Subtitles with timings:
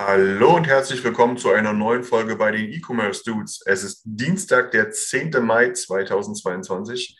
[0.00, 3.60] Hallo und herzlich willkommen zu einer neuen Folge bei den E-Commerce Dudes.
[3.66, 5.32] Es ist Dienstag, der 10.
[5.42, 7.18] Mai 2022.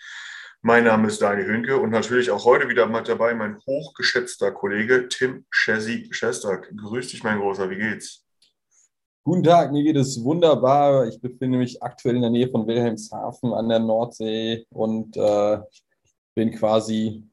[0.62, 5.08] Mein Name ist Daniel Hünke und natürlich auch heute wieder mit dabei mein hochgeschätzter Kollege
[5.08, 6.72] Tim Chessy Schestag.
[6.76, 8.24] Grüß dich, mein Großer, wie geht's?
[9.24, 11.08] Guten Tag, mir geht es wunderbar.
[11.08, 15.58] Ich befinde mich aktuell in der Nähe von Wilhelmshaven an der Nordsee und äh,
[16.36, 17.28] bin quasi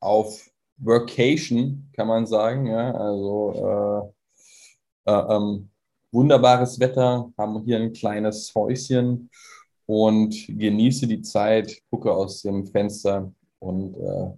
[0.00, 2.64] auf Workation, kann man sagen.
[2.64, 2.92] Ja?
[2.92, 4.15] Also äh,
[5.06, 5.70] äh, ähm,
[6.12, 9.30] wunderbares Wetter, haben hier ein kleines Häuschen
[9.86, 14.30] und genieße die Zeit, gucke aus dem Fenster und äh,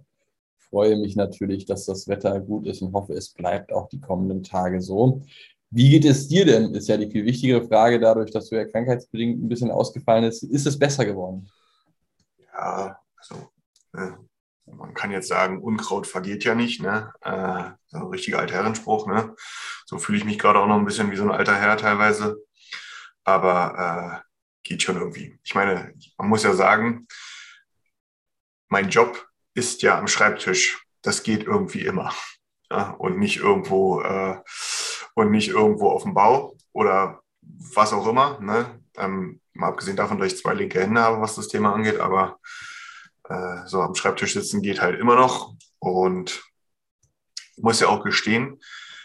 [0.69, 4.43] freue mich natürlich, dass das Wetter gut ist und hoffe, es bleibt auch die kommenden
[4.43, 5.21] Tage so.
[5.71, 6.73] Wie geht es dir denn?
[6.73, 10.43] Ist ja die viel wichtigere Frage, dadurch, dass du ja krankheitsbedingt ein bisschen ausgefallen bist.
[10.43, 11.47] Ist es besser geworden?
[12.53, 13.35] Ja, also,
[13.93, 14.28] äh,
[14.73, 17.11] man kann jetzt sagen, Unkraut vergeht ja nicht, ne?
[17.21, 19.35] Äh, ein richtiger Altherrenspruch, ne?
[19.85, 22.37] So fühle ich mich gerade auch noch ein bisschen wie so ein alter Herr teilweise.
[23.23, 24.29] Aber äh,
[24.63, 25.39] geht schon irgendwie.
[25.43, 27.07] Ich meine, man muss ja sagen,
[28.67, 30.85] mein Job ist ja am Schreibtisch.
[31.01, 32.13] Das geht irgendwie immer.
[32.71, 32.91] Ja?
[32.91, 34.37] Und nicht irgendwo äh,
[35.15, 38.39] und nicht irgendwo auf dem Bau oder was auch immer.
[38.39, 38.79] Ne?
[38.97, 42.39] Ähm, mal abgesehen davon, dass ich zwei linke Hände habe, was das Thema angeht, aber
[43.29, 45.53] äh, so am Schreibtisch sitzen geht halt immer noch.
[45.79, 46.43] Und
[47.57, 48.59] muss ja auch gestehen,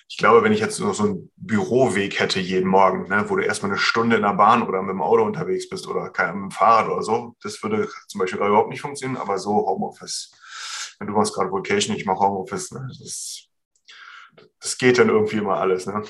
[0.09, 3.73] ich glaube, wenn ich jetzt so, einen Büroweg hätte jeden Morgen, ne, wo du erstmal
[3.73, 6.89] eine Stunde in der Bahn oder mit dem Auto unterwegs bist oder mit dem Fahrrad
[6.89, 10.33] oder so, das würde zum Beispiel überhaupt nicht funktionieren, aber so Homeoffice.
[10.99, 13.49] Wenn du machst gerade Vacation, ich mache Homeoffice, ne, das,
[14.61, 15.87] das geht dann irgendwie immer alles.
[15.87, 16.03] Ne?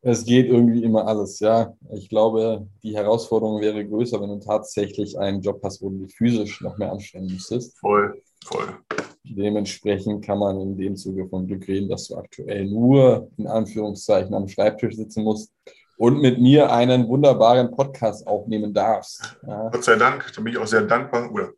[0.00, 1.74] Es geht irgendwie immer alles, ja.
[1.92, 6.14] Ich glaube, die Herausforderung wäre größer, wenn du tatsächlich einen Job hast, wo du dich
[6.14, 7.76] physisch noch mehr anstrengen müsstest.
[7.78, 8.78] Voll, voll.
[9.24, 14.32] Dementsprechend kann man in dem Zuge von Glück reden, dass du aktuell nur in Anführungszeichen
[14.34, 15.52] am Schreibtisch sitzen musst
[15.98, 19.36] und mit mir einen wunderbaren Podcast aufnehmen darfst.
[19.46, 19.68] Ja.
[19.70, 21.50] Gott sei Dank, da bin ich auch sehr dankbar, oder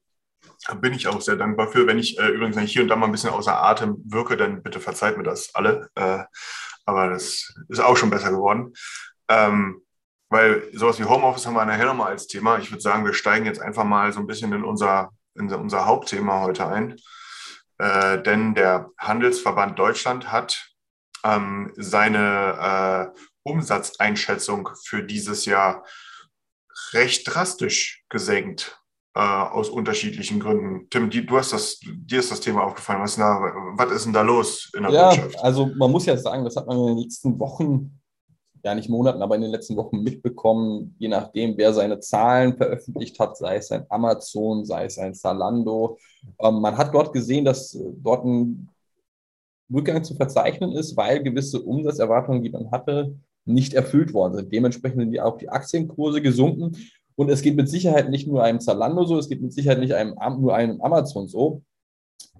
[0.66, 1.86] da bin ich auch sehr dankbar für.
[1.86, 4.36] Wenn ich äh, übrigens wenn ich hier und da mal ein bisschen außer Atem wirke,
[4.36, 5.88] dann bitte verzeiht mir das alle.
[5.94, 6.24] Äh,
[6.90, 8.74] aber das ist auch schon besser geworden.
[9.28, 9.82] Ähm,
[10.28, 12.58] weil sowas wie Homeoffice haben wir nachher nochmal als Thema.
[12.58, 15.86] Ich würde sagen, wir steigen jetzt einfach mal so ein bisschen in unser, in unser
[15.86, 16.96] Hauptthema heute ein.
[17.78, 20.70] Äh, denn der Handelsverband Deutschland hat
[21.24, 25.84] ähm, seine äh, Umsatzeinschätzung für dieses Jahr
[26.92, 28.79] recht drastisch gesenkt
[29.14, 30.88] äh, aus unterschiedlichen Gründen.
[30.90, 33.02] Tim, die, du hast das, dir ist das Thema aufgefallen.
[33.02, 33.40] Was, na,
[33.76, 35.42] was ist denn da los in der Ja, Wirtschaft?
[35.42, 38.00] also man muss ja sagen, das hat man in den letzten Wochen,
[38.62, 43.18] ja nicht Monaten, aber in den letzten Wochen mitbekommen, je nachdem, wer seine Zahlen veröffentlicht
[43.18, 45.98] hat, sei es ein Amazon, sei es ein Zalando.
[46.38, 48.68] Ähm, man hat dort gesehen, dass äh, dort ein
[49.72, 54.52] Rückgang zu verzeichnen ist, weil gewisse Umsatzerwartungen, die man hatte, nicht erfüllt worden sind.
[54.52, 56.76] Dementsprechend sind die auch die Aktienkurse gesunken.
[57.20, 59.92] Und es geht mit Sicherheit nicht nur einem Zalando so, es geht mit Sicherheit nicht
[59.92, 61.60] einem, nur einem Amazon so,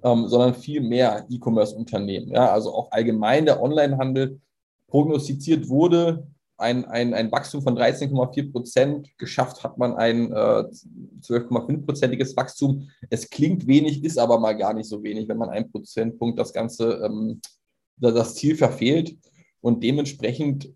[0.03, 2.29] ähm, sondern viel mehr E-Commerce-Unternehmen.
[2.29, 4.41] Ja, also auch allgemein der Onlinehandel
[4.87, 6.27] prognostiziert wurde,
[6.57, 9.19] ein, ein, ein Wachstum von 13,4 Prozent.
[9.19, 12.89] Geschafft hat man ein äh, 12,5-prozentiges Wachstum.
[13.11, 16.55] Es klingt wenig, ist aber mal gar nicht so wenig, wenn man einen Prozentpunkt das
[16.55, 17.43] Ganze, ähm,
[17.99, 19.15] das Ziel verfehlt.
[19.61, 20.73] Und dementsprechend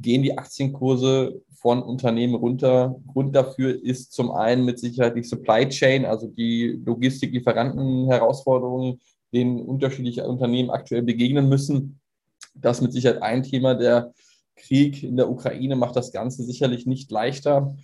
[0.00, 3.00] gehen die Aktienkurse von Unternehmen runter.
[3.06, 9.00] Grund dafür ist zum einen mit Sicherheit die Supply Chain, also die Logistik-Lieferanten-Herausforderungen,
[9.32, 12.00] denen unterschiedliche Unternehmen aktuell begegnen müssen.
[12.54, 13.74] Das ist mit Sicherheit ein Thema.
[13.74, 14.12] Der
[14.56, 17.74] Krieg in der Ukraine macht das Ganze sicherlich nicht leichter.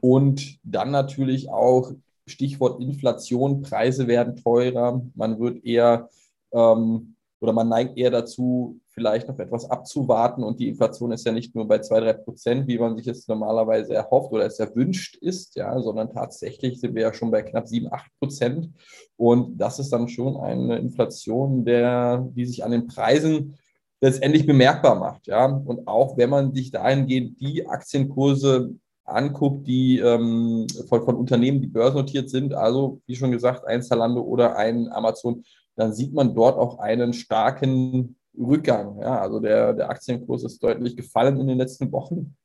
[0.00, 1.92] Und dann natürlich auch
[2.26, 5.02] Stichwort Inflation, Preise werden teurer.
[5.14, 6.08] Man wird eher
[6.52, 10.42] ähm, oder man neigt eher dazu, vielleicht noch etwas abzuwarten.
[10.42, 13.28] Und die Inflation ist ja nicht nur bei 2, 3 Prozent, wie man sich es
[13.28, 17.68] normalerweise erhofft oder es erwünscht ist, ja, sondern tatsächlich sind wir ja schon bei knapp
[17.68, 18.70] 7, 8 Prozent.
[19.16, 23.56] Und das ist dann schon eine Inflation, der, die sich an den Preisen
[24.00, 25.26] letztendlich bemerkbar macht.
[25.26, 25.46] Ja.
[25.46, 31.66] Und auch wenn man sich dahingehend die Aktienkurse anguckt, die ähm, von, von Unternehmen, die
[31.66, 35.44] börsennotiert sind, also wie schon gesagt, ein Zalando oder ein Amazon,
[35.76, 38.98] dann sieht man dort auch einen starken Rückgang.
[39.00, 42.36] Ja, also der, der Aktienkurs ist deutlich gefallen in den letzten Wochen.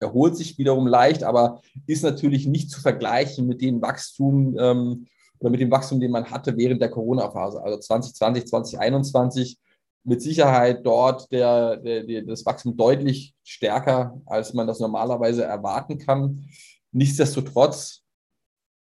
[0.00, 5.06] Erholt sich wiederum leicht, aber ist natürlich nicht zu vergleichen mit dem Wachstum ähm,
[5.38, 7.62] oder mit dem Wachstum, den man hatte während der Corona-Phase.
[7.62, 9.58] Also 2020, 2021
[10.04, 15.98] mit Sicherheit dort der, der, der, das Wachstum deutlich stärker, als man das normalerweise erwarten
[15.98, 16.46] kann.
[16.92, 18.02] Nichtsdestotrotz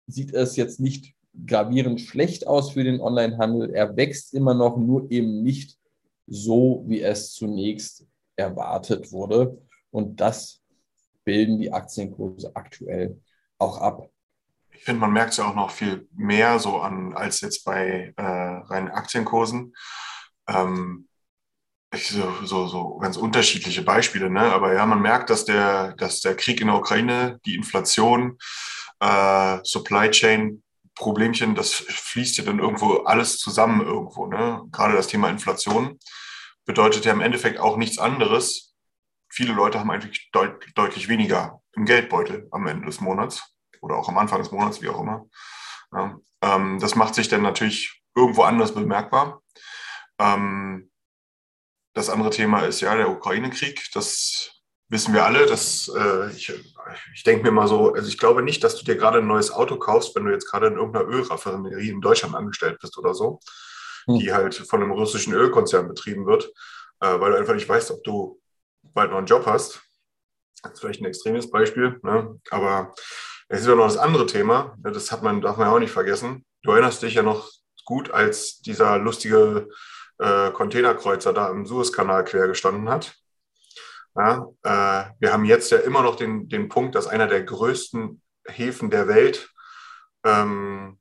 [0.07, 1.13] sieht es jetzt nicht
[1.47, 3.71] gravierend schlecht aus für den Onlinehandel.
[3.71, 5.77] Er wächst immer noch, nur eben nicht
[6.27, 8.05] so, wie es zunächst
[8.35, 9.61] erwartet wurde.
[9.91, 10.61] Und das
[11.23, 13.21] bilden die Aktienkurse aktuell
[13.57, 14.09] auch ab.
[14.71, 18.13] Ich finde, man merkt es ja auch noch viel mehr so an als jetzt bei
[18.17, 19.73] äh, reinen Aktienkursen.
[20.47, 21.07] Ähm,
[21.95, 24.41] so, so, so ganz unterschiedliche Beispiele, ne?
[24.41, 28.39] aber ja, man merkt, dass der, dass der Krieg in der Ukraine, die Inflation,
[28.99, 30.62] äh, Supply Chain
[30.95, 34.27] Problemchen, das fließt ja dann irgendwo alles zusammen irgendwo.
[34.27, 34.61] Ne?
[34.71, 35.99] Gerade das Thema Inflation
[36.65, 38.75] bedeutet ja im Endeffekt auch nichts anderes.
[39.29, 43.43] Viele Leute haben eigentlich deut deutlich weniger im Geldbeutel am Ende des Monats
[43.81, 45.25] oder auch am Anfang des Monats, wie auch immer.
[45.91, 49.41] Ja, ähm, das macht sich dann natürlich irgendwo anders bemerkbar.
[50.19, 50.91] Ähm,
[51.93, 53.89] das andere Thema ist ja der Ukraine-Krieg.
[53.93, 54.52] Das
[54.89, 55.45] wissen wir alle.
[55.45, 56.53] Dass, äh, ich
[57.13, 59.51] ich denke mir mal so, also ich glaube nicht, dass du dir gerade ein neues
[59.51, 63.39] Auto kaufst, wenn du jetzt gerade in irgendeiner Ölraffinerie in Deutschland angestellt bist oder so,
[64.05, 64.19] hm.
[64.19, 66.51] die halt von einem russischen Ölkonzern betrieben wird,
[66.99, 68.41] äh, weil du einfach nicht weißt, ob du
[68.81, 69.81] bald noch einen Job hast.
[70.61, 72.39] Das ist vielleicht ein extremes Beispiel, ne?
[72.49, 72.93] aber
[73.49, 74.75] es ist ja noch das andere Thema.
[74.79, 76.45] Das hat man, darf man ja auch nicht vergessen.
[76.63, 77.49] Du erinnerst dich ja noch
[77.85, 79.69] gut, als dieser lustige
[80.19, 83.15] äh, Containerkreuzer da im Suezkanal quer gestanden hat.
[84.15, 88.21] Ja, äh, wir haben jetzt ja immer noch den, den Punkt, dass einer der größten
[88.45, 89.49] Häfen der Welt
[90.23, 90.99] ähm,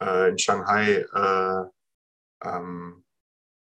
[0.00, 3.04] äh, in Shanghai äh, ähm,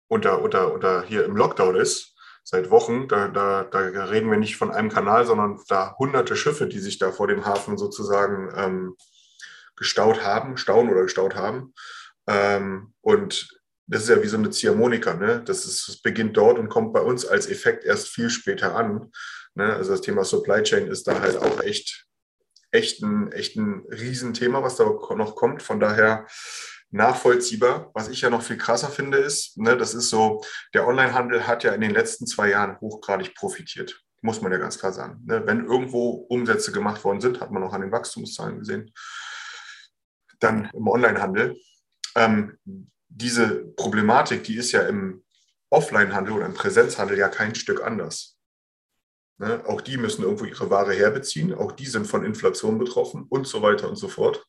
[0.09, 3.07] unter, unter, unter hier im Lockdown ist, seit Wochen.
[3.09, 6.99] Da, da, da reden wir nicht von einem Kanal, sondern da hunderte Schiffe, die sich
[6.99, 8.97] da vor dem Hafen sozusagen ähm,
[9.77, 11.75] gestaut haben, stauen oder gestaut haben.
[12.27, 13.49] Ähm, und
[13.87, 15.43] das ist ja wie so eine Ziehharmonika, ne?
[15.45, 19.11] Das, ist, das beginnt dort und kommt bei uns als Effekt erst viel später an.
[19.55, 19.75] Ne?
[19.75, 22.07] Also das Thema Supply Chain ist da halt auch echt,
[22.71, 25.63] echt ein, echt ein Riesenthema, was da noch kommt.
[25.63, 26.27] Von daher
[26.91, 27.91] nachvollziehbar.
[27.93, 30.43] Was ich ja noch viel krasser finde, ist, ne, das ist so,
[30.73, 34.01] der Onlinehandel hat ja in den letzten zwei Jahren hochgradig profitiert.
[34.23, 35.21] Muss man ja ganz klar sagen.
[35.27, 35.43] Ne?
[35.45, 38.93] Wenn irgendwo Umsätze gemacht worden sind, hat man auch an den Wachstumszahlen gesehen,
[40.41, 41.57] dann im Onlinehandel.
[42.17, 42.59] Ähm,
[43.15, 45.23] diese Problematik, die ist ja im
[45.71, 48.37] Offline-Handel oder im Präsenzhandel ja kein Stück anders.
[49.39, 49.63] Ne?
[49.67, 53.63] Auch die müssen irgendwo ihre Ware herbeziehen, auch die sind von Inflation betroffen und so
[53.63, 54.45] weiter und so fort.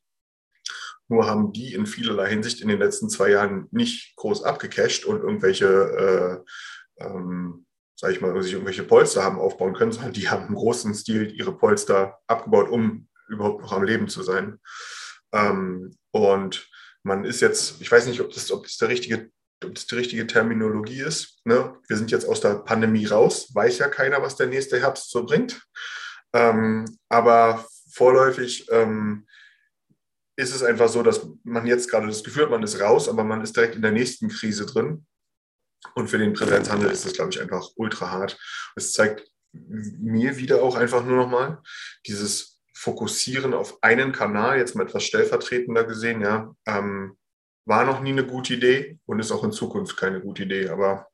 [1.08, 5.22] Nur haben die in vielerlei Hinsicht in den letzten zwei Jahren nicht groß abgecasht und
[5.22, 6.44] irgendwelche,
[7.00, 10.56] äh, ähm, sag ich mal, sich irgendwelche Polster haben aufbauen können, sondern die haben im
[10.56, 14.60] großen Stil ihre Polster abgebaut, um überhaupt noch am Leben zu sein.
[15.32, 16.68] Ähm, und
[17.06, 19.30] man ist jetzt, ich weiß nicht, ob das, ob das, der richtige,
[19.64, 21.40] ob das die richtige Terminologie ist.
[21.46, 21.80] Ne?
[21.88, 25.24] Wir sind jetzt aus der Pandemie raus, weiß ja keiner, was der nächste Herbst so
[25.24, 25.62] bringt.
[26.34, 29.28] Ähm, aber vorläufig ähm,
[30.36, 33.24] ist es einfach so, dass man jetzt gerade das Gefühl hat, man ist raus, aber
[33.24, 35.06] man ist direkt in der nächsten Krise drin.
[35.94, 38.36] Und für den Präsenzhandel ist das, glaube ich, einfach ultra hart.
[38.76, 41.62] Es zeigt mir wieder auch einfach nur nochmal
[42.08, 42.55] dieses
[42.86, 47.18] Fokussieren auf einen Kanal, jetzt mal etwas stellvertretender gesehen, ja, ähm,
[47.66, 50.70] war noch nie eine gute Idee und ist auch in Zukunft keine gute Idee.
[50.70, 51.08] Aber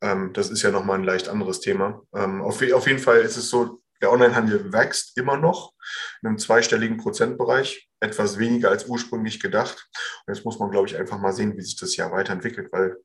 [0.00, 2.02] ähm, das ist ja nochmal ein leicht anderes Thema.
[2.12, 5.74] Ähm, auf, auf jeden Fall ist es so, der Onlinehandel wächst immer noch
[6.22, 9.88] in einem zweistelligen Prozentbereich, etwas weniger als ursprünglich gedacht.
[10.26, 12.96] Und jetzt muss man, glaube ich, einfach mal sehen, wie sich das Jahr weiterentwickelt, weil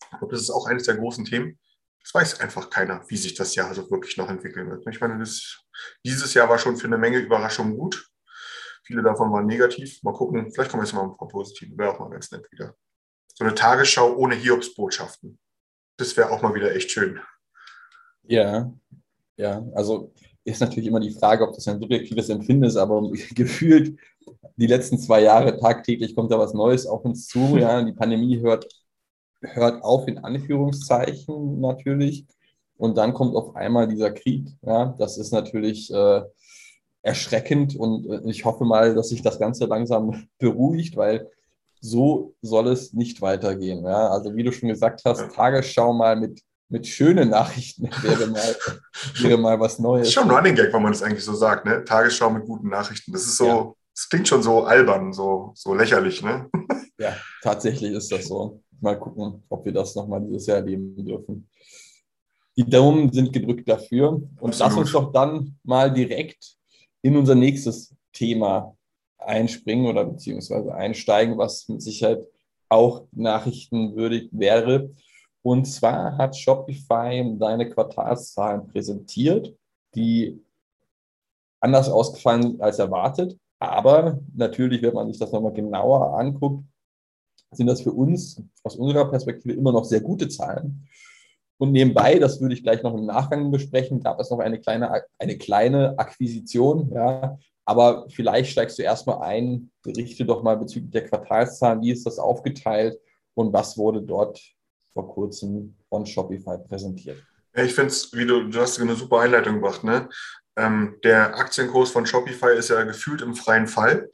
[0.00, 1.60] ich glaube, das ist auch eines der großen Themen
[2.04, 4.86] es weiß einfach keiner, wie sich das Jahr also wirklich noch entwickeln wird.
[4.88, 5.64] Ich meine, das,
[6.04, 8.08] dieses Jahr war schon für eine Menge Überraschungen gut.
[8.84, 10.02] Viele davon waren negativ.
[10.02, 11.76] Mal gucken, vielleicht kommen wir jetzt mal ein paar positive.
[11.78, 12.74] Wäre auch mal ganz nett wieder.
[13.34, 15.38] So eine Tagesschau ohne Hiobsbotschaften.
[15.96, 17.20] Das wäre auch mal wieder echt schön.
[18.24, 18.72] Ja,
[19.36, 20.12] ja, also
[20.44, 23.00] ist natürlich immer die Frage, ob das ein subjektives Empfinden ist, aber
[23.34, 23.98] gefühlt
[24.56, 27.56] die letzten zwei Jahre tagtäglich kommt da was Neues auf uns zu.
[27.56, 28.66] Ja, die Pandemie hört
[29.42, 32.26] hört auf in Anführungszeichen natürlich.
[32.76, 34.48] Und dann kommt auf einmal dieser Krieg.
[34.62, 36.22] Ja, das ist natürlich äh,
[37.02, 41.28] erschreckend und äh, ich hoffe mal, dass sich das Ganze langsam beruhigt, weil
[41.80, 43.84] so soll es nicht weitergehen.
[43.84, 44.08] Ja?
[44.08, 48.56] Also wie du schon gesagt hast, Tagesschau mal mit, mit schönen Nachrichten wäre mal,
[49.20, 50.02] wäre mal was Neues.
[50.02, 51.66] Das ist schon ein Running Gag, wenn man das eigentlich so sagt.
[51.66, 51.84] Ne?
[51.84, 53.12] Tagesschau mit guten Nachrichten.
[53.12, 56.48] Das ist so, es klingt schon so albern, so, so lächerlich, ne?
[56.98, 58.62] Ja, tatsächlich ist das so.
[58.82, 61.48] Mal gucken, ob wir das nochmal dieses Jahr erleben dürfen.
[62.56, 64.10] Die Daumen sind gedrückt dafür.
[64.10, 64.58] Und Absolut.
[64.58, 66.56] lass uns doch dann mal direkt
[67.00, 68.76] in unser nächstes Thema
[69.18, 72.26] einspringen oder beziehungsweise einsteigen, was mit Sicherheit
[72.68, 74.90] auch nachrichtenwürdig wäre.
[75.42, 79.54] Und zwar hat Shopify seine Quartalszahlen präsentiert,
[79.94, 80.40] die
[81.60, 83.38] anders ausgefallen sind als erwartet.
[83.58, 86.64] Aber natürlich, wenn man sich das nochmal genauer anguckt,
[87.52, 90.86] sind das für uns aus unserer Perspektive immer noch sehr gute Zahlen.
[91.58, 95.04] Und nebenbei, das würde ich gleich noch im Nachgang besprechen, gab es noch eine kleine,
[95.18, 96.90] eine kleine Akquisition.
[96.92, 97.38] Ja.
[97.64, 102.18] Aber vielleicht steigst du erstmal ein, berichte doch mal bezüglich der Quartalszahlen, wie ist das
[102.18, 102.98] aufgeteilt
[103.34, 104.40] und was wurde dort
[104.92, 107.22] vor kurzem von Shopify präsentiert.
[107.54, 110.08] Ich finde es, wie du, du hast eine super Einleitung gemacht, ne?
[110.56, 114.10] Ähm, der Aktienkurs von Shopify ist ja gefühlt im freien Fall.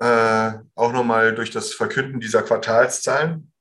[0.00, 3.52] Äh, auch nochmal durch das Verkünden dieser Quartalszahlen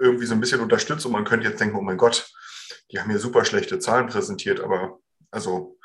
[0.00, 2.30] irgendwie so ein bisschen unterstützt und man könnte jetzt denken, oh mein Gott,
[2.90, 4.98] die haben hier super schlechte Zahlen präsentiert, aber
[5.30, 5.78] also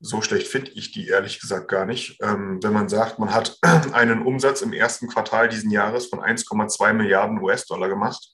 [0.00, 2.18] so schlecht finde ich die ehrlich gesagt gar nicht.
[2.22, 3.56] Ähm, wenn man sagt, man hat
[3.92, 8.28] einen Umsatz im ersten Quartal diesen Jahres von 1,2 Milliarden US-Dollar gemacht,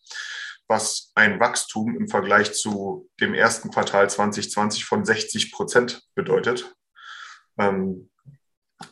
[0.67, 6.75] was ein Wachstum im Vergleich zu dem ersten Quartal 2020 von 60 Prozent bedeutet,
[7.59, 8.11] ähm,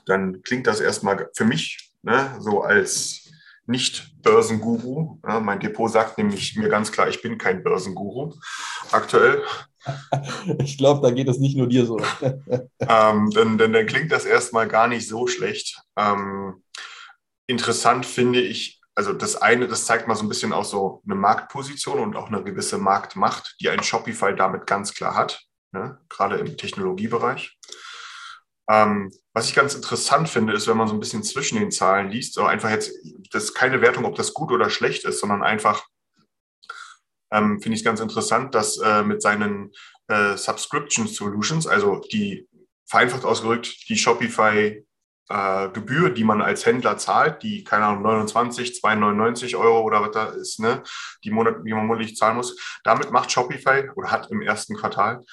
[0.04, 3.26] dann klingt das erstmal für mich ne, so als
[3.66, 5.20] nicht-Börsenguru.
[5.26, 8.34] Ja, mein Depot sagt nämlich mir ganz klar, ich bin kein Börsenguru
[8.92, 9.42] aktuell.
[10.58, 11.96] Ich glaube, da geht es nicht nur dir so.
[12.80, 15.80] ähm, denn, denn dann klingt das erstmal gar nicht so schlecht.
[15.96, 16.64] Ähm,
[17.46, 21.14] interessant finde ich, also das eine, das zeigt mal so ein bisschen auch so eine
[21.14, 26.00] Marktposition und auch eine gewisse Marktmacht, die ein Shopify damit ganz klar hat, ne?
[26.08, 27.56] gerade im Technologiebereich.
[28.68, 32.10] Ähm, was ich ganz interessant finde, ist, wenn man so ein bisschen zwischen den Zahlen
[32.10, 32.92] liest, so einfach jetzt,
[33.30, 35.84] das ist keine Wertung, ob das gut oder schlecht ist, sondern einfach
[37.32, 39.72] ähm, finde ich es ganz interessant, dass äh, mit seinen
[40.08, 42.48] äh, Subscription Solutions, also die
[42.86, 44.84] vereinfacht ausgedrückt, die Shopify
[45.28, 50.12] äh, Gebühr, die man als Händler zahlt, die, keine Ahnung, 29, 2,99 Euro oder was
[50.12, 50.82] da ist, ne,
[51.24, 52.56] die, Monat, die man monatlich zahlen muss.
[52.84, 55.24] Damit macht Shopify oder hat im ersten Quartal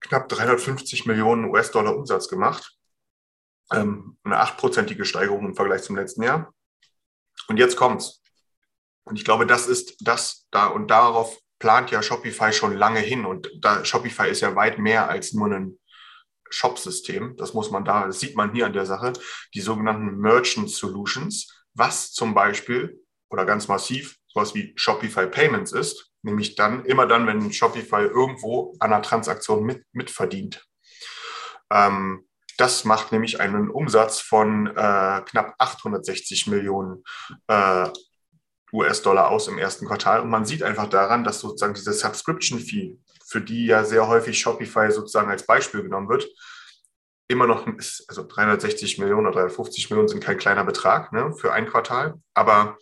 [0.00, 2.76] knapp 350 Millionen US-Dollar Umsatz gemacht.
[3.72, 6.52] Ähm, eine achtprozentige Steigerung im Vergleich zum letzten Jahr.
[7.48, 8.22] Und jetzt kommt's.
[9.04, 13.24] Und ich glaube, das ist das da und darauf plant ja Shopify schon lange hin.
[13.24, 15.78] Und da Shopify ist ja weit mehr als nur ein
[16.50, 17.36] Shop-System.
[17.36, 19.12] Das muss man da, das sieht man hier an der Sache,
[19.54, 23.00] die sogenannten Merchant Solutions, was zum Beispiel
[23.30, 28.74] oder ganz massiv sowas wie Shopify Payments ist, nämlich dann immer dann, wenn Shopify irgendwo
[28.80, 30.64] an einer Transaktion mit, mitverdient.
[31.70, 32.24] Ähm,
[32.56, 37.04] das macht nämlich einen Umsatz von äh, knapp 860 Millionen
[37.46, 37.88] äh,
[38.72, 40.20] US-Dollar aus im ersten Quartal.
[40.20, 44.90] Und man sieht einfach daran, dass sozusagen diese Subscription-Fee, für die ja sehr häufig Shopify
[44.90, 46.28] sozusagen als Beispiel genommen wird,
[47.28, 51.52] immer noch ist, also 360 Millionen oder 350 Millionen sind kein kleiner Betrag ne, für
[51.52, 52.14] ein Quartal.
[52.34, 52.78] Aber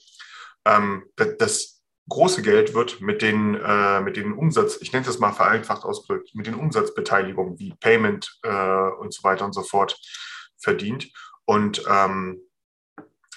[0.65, 1.05] ähm,
[1.39, 1.76] das
[2.09, 6.35] große Geld wird mit den, äh, mit den Umsatz, ich nenne das mal vereinfacht ausgedrückt,
[6.35, 9.99] mit den Umsatzbeteiligungen wie Payment äh, und so weiter und so fort
[10.59, 11.09] verdient.
[11.45, 12.41] Und ähm,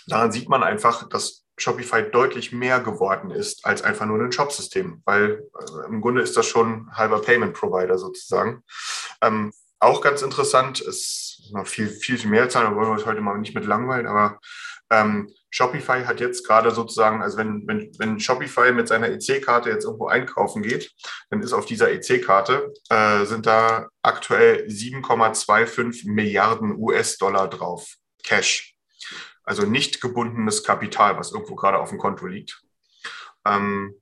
[0.08, 5.02] daran sieht man einfach, dass Shopify deutlich mehr geworden ist als einfach nur ein Shopsystem,
[5.06, 8.64] weil äh, im Grunde ist das schon halber Payment Provider sozusagen.
[9.22, 13.06] Ähm, auch ganz interessant ist noch viel, viel, viel mehr Zahlen, da wollen wir uns
[13.06, 14.40] heute mal nicht mit langweilen, aber
[14.92, 19.86] ähm, Shopify hat jetzt gerade sozusagen, also wenn, wenn, wenn Shopify mit seiner EC-Karte jetzt
[19.86, 20.92] irgendwo einkaufen geht,
[21.30, 28.76] dann ist auf dieser EC-Karte, äh, sind da aktuell 7,25 Milliarden US-Dollar drauf, Cash.
[29.44, 32.62] Also nicht gebundenes Kapital, was irgendwo gerade auf dem Konto liegt.
[33.46, 33.96] Ähm,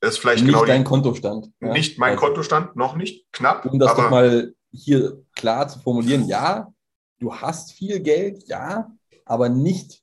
[0.00, 1.50] ist vielleicht nicht genau dein Kontostand.
[1.60, 1.72] ja?
[1.72, 3.64] nicht mein Also, Kontostand, noch nicht, knapp.
[3.66, 6.72] Um das aber doch mal hier klar zu formulieren, ja,
[7.20, 8.90] du hast viel Geld, ja,
[9.24, 10.02] aber nicht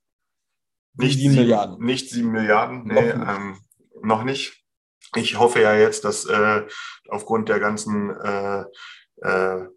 [0.95, 1.83] nicht sieben Milliarden.
[1.83, 3.29] Nicht sieben Milliarden, nee, Noch nicht.
[3.29, 3.57] ähm,
[4.03, 4.63] noch nicht.
[5.15, 6.63] Ich hoffe ja jetzt, dass äh,
[7.09, 8.65] aufgrund der ganzen äh,
[9.21, 9.67] äh,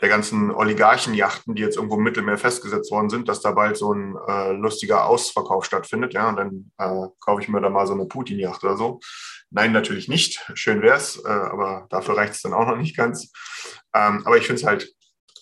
[0.00, 3.92] der ganzen Oligarchenjachten, die jetzt irgendwo im Mittelmeer festgesetzt worden sind, dass da bald so
[3.92, 6.14] ein äh, lustiger Ausverkauf stattfindet.
[6.14, 9.00] Ja, und dann äh, kaufe ich mir da mal so eine Putin-Yacht oder so.
[9.50, 10.50] Nein, natürlich nicht.
[10.54, 13.30] Schön wär's, äh, aber dafür reicht es dann auch noch nicht ganz.
[13.94, 14.94] Ähm, aber ich finde es halt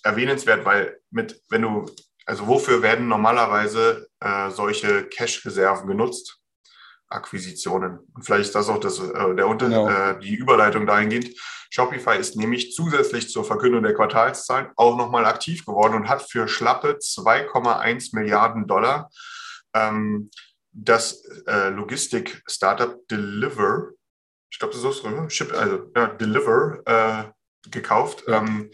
[0.02, 1.86] erwähnenswert, weil mit, wenn du,
[2.28, 6.38] also wofür werden normalerweise äh, solche Cash-Reserven genutzt?
[7.08, 8.00] Akquisitionen.
[8.14, 9.88] Und vielleicht ist das auch das, äh, der Unter Genau.
[9.88, 11.30] äh, die Überleitung dahingehend.
[11.70, 16.48] Shopify ist nämlich zusätzlich zur Verkündung der Quartalszahlen auch nochmal aktiv geworden und hat für
[16.48, 19.10] schlappe 2,1 Milliarden Dollar
[19.74, 20.30] ähm,
[20.72, 23.92] das äh, Logistik-Startup Deliver,
[24.50, 25.28] ich glaube, das ist so?
[25.30, 28.24] Ship, also ja, Deliver äh, gekauft.
[28.28, 28.70] Ähm,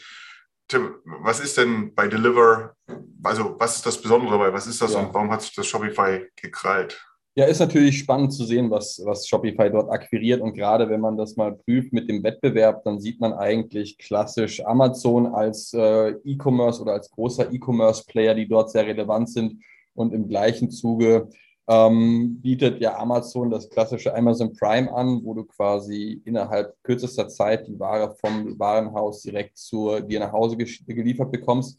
[0.68, 2.74] Tim, was ist denn bei Deliver,
[3.22, 4.52] also was ist das Besondere dabei?
[4.52, 5.00] Was ist das Ja.
[5.00, 7.00] und warum hat sich das Shopify gekrallt?
[7.36, 10.40] Ja, ist natürlich spannend zu sehen, was, was Shopify dort akquiriert.
[10.40, 14.64] Und gerade wenn man das mal prüft mit dem Wettbewerb, dann sieht man eigentlich klassisch
[14.64, 19.64] Amazon als äh, E-Commerce oder als großer E-Commerce-Player, die dort sehr relevant sind.
[19.94, 21.28] Und im gleichen Zuge
[21.66, 27.66] ähm, bietet ja Amazon das klassische Amazon Prime an, wo du quasi innerhalb kürzester Zeit
[27.66, 31.78] die Ware vom Warenhaus direkt zu dir nach Hause geliefert bekommst.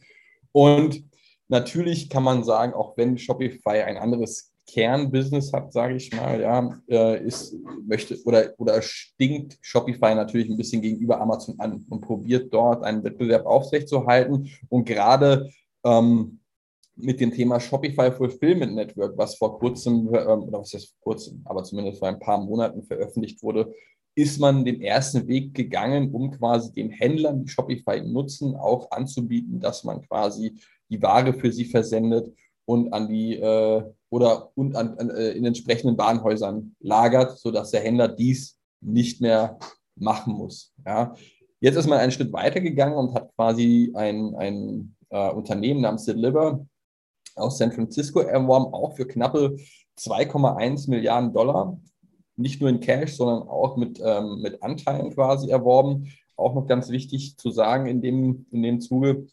[0.51, 1.03] Und
[1.47, 6.69] natürlich kann man sagen, auch wenn Shopify ein anderes Kernbusiness hat, sage ich mal, ja,
[6.89, 12.51] äh, ist, möchte oder, oder stinkt Shopify natürlich ein bisschen gegenüber Amazon an und probiert
[12.51, 14.49] dort einen Wettbewerb aufrechtzuerhalten.
[14.69, 15.51] Und gerade
[15.83, 16.39] ähm,
[16.95, 21.41] mit dem Thema Shopify Fulfillment Network, was vor kurzem, ähm, oder was jetzt vor kurzem,
[21.45, 23.73] aber zumindest vor ein paar Monaten veröffentlicht wurde,
[24.15, 29.59] ist man den ersten Weg gegangen, um quasi den Händlern, die Shopify nutzen, auch anzubieten,
[29.59, 30.55] dass man quasi
[30.89, 32.33] die Ware für sie versendet
[32.65, 37.81] und an die äh, oder und an, an, äh, in entsprechenden Warenhäusern lagert, sodass der
[37.81, 39.59] Händler dies nicht mehr
[39.95, 40.73] machen muss.
[40.85, 41.13] Ja.
[41.59, 46.05] Jetzt ist man einen Schritt weiter gegangen und hat quasi ein, ein äh, Unternehmen namens
[46.05, 46.65] Deliver
[47.35, 49.57] aus San Francisco erworben, auch für knappe
[49.97, 51.79] 2,1 Milliarden Dollar.
[52.37, 56.11] Nicht nur in Cash, sondern auch mit, ähm, mit Anteilen quasi erworben.
[56.35, 59.27] Auch noch ganz wichtig zu sagen in dem, in dem Zuge.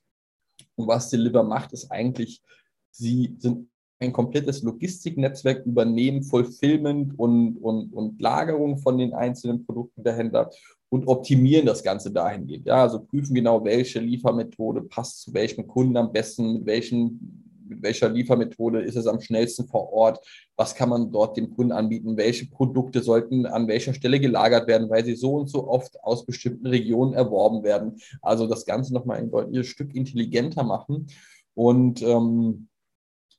[0.76, 2.42] Und was Deliver macht, ist eigentlich,
[2.90, 3.68] sie sind
[3.98, 10.50] ein komplettes Logistiknetzwerk, übernehmen Fulfillment und, und, und Lagerung von den einzelnen Produkten der Händler
[10.88, 12.66] und optimieren das Ganze dahingehend.
[12.66, 17.82] Ja, also prüfen genau, welche Liefermethode passt zu welchem Kunden am besten, mit, welchen, mit
[17.82, 20.24] welcher Liefermethode ist es am schnellsten vor Ort,
[20.56, 24.90] was kann man dort dem Kunden anbieten, welche Produkte sollten an welcher Stelle gelagert werden,
[24.90, 27.98] weil sie so und so oft aus bestimmten Regionen erworben werden.
[28.20, 31.08] Also das Ganze nochmal ein deutliches Stück intelligenter machen
[31.54, 32.68] und ähm,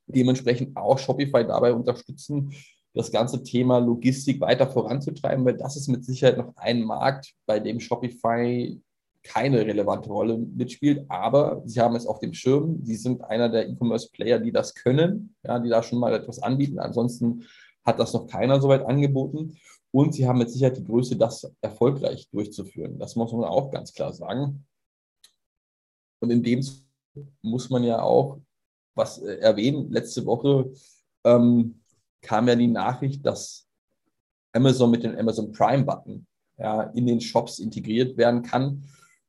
[0.07, 2.53] dementsprechend auch Shopify dabei unterstützen,
[2.93, 7.59] das ganze Thema Logistik weiter voranzutreiben, weil das ist mit Sicherheit noch ein Markt, bei
[7.59, 8.79] dem Shopify
[9.23, 12.79] keine relevante Rolle mitspielt, aber sie haben es auf dem Schirm.
[12.83, 16.79] Sie sind einer der E-Commerce-Player, die das können, ja, die da schon mal etwas anbieten.
[16.79, 17.45] Ansonsten
[17.85, 19.57] hat das noch keiner soweit angeboten.
[19.91, 22.97] Und sie haben mit Sicherheit die Größe, das erfolgreich durchzuführen.
[22.97, 24.65] Das muss man auch ganz klar sagen.
[26.19, 26.65] Und in dem
[27.41, 28.39] muss man ja auch
[28.95, 29.91] was äh, erwähnen.
[29.91, 30.71] Letzte Woche
[31.23, 31.81] ähm,
[32.21, 33.67] kam ja die Nachricht, dass
[34.51, 36.25] Amazon mit dem Amazon Prime-Button
[36.57, 38.83] ja, in den Shops integriert werden kann.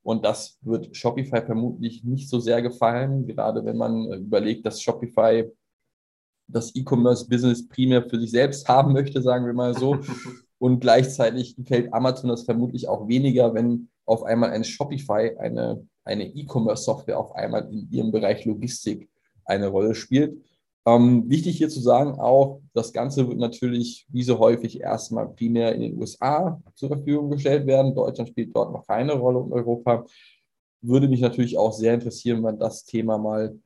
[0.04, 5.50] Und das wird Shopify vermutlich nicht so sehr gefallen, gerade wenn man überlegt, dass Shopify
[6.46, 9.98] das E-Commerce-Business primär für sich selbst haben möchte, sagen wir mal so.
[10.58, 16.26] Und gleichzeitig gefällt Amazon das vermutlich auch weniger, wenn auf einmal ein Shopify, eine, eine
[16.26, 19.08] E-Commerce-Software auf einmal in ihrem Bereich Logistik
[19.46, 20.38] eine Rolle spielt.
[20.86, 25.74] Ähm, wichtig hier zu sagen auch, das Ganze wird natürlich wie so häufig erstmal primär
[25.74, 27.94] in den USA zur Verfügung gestellt werden.
[27.94, 30.04] Deutschland spielt dort noch keine Rolle und Europa.
[30.82, 33.58] Würde mich natürlich auch sehr interessieren, wenn das Thema mal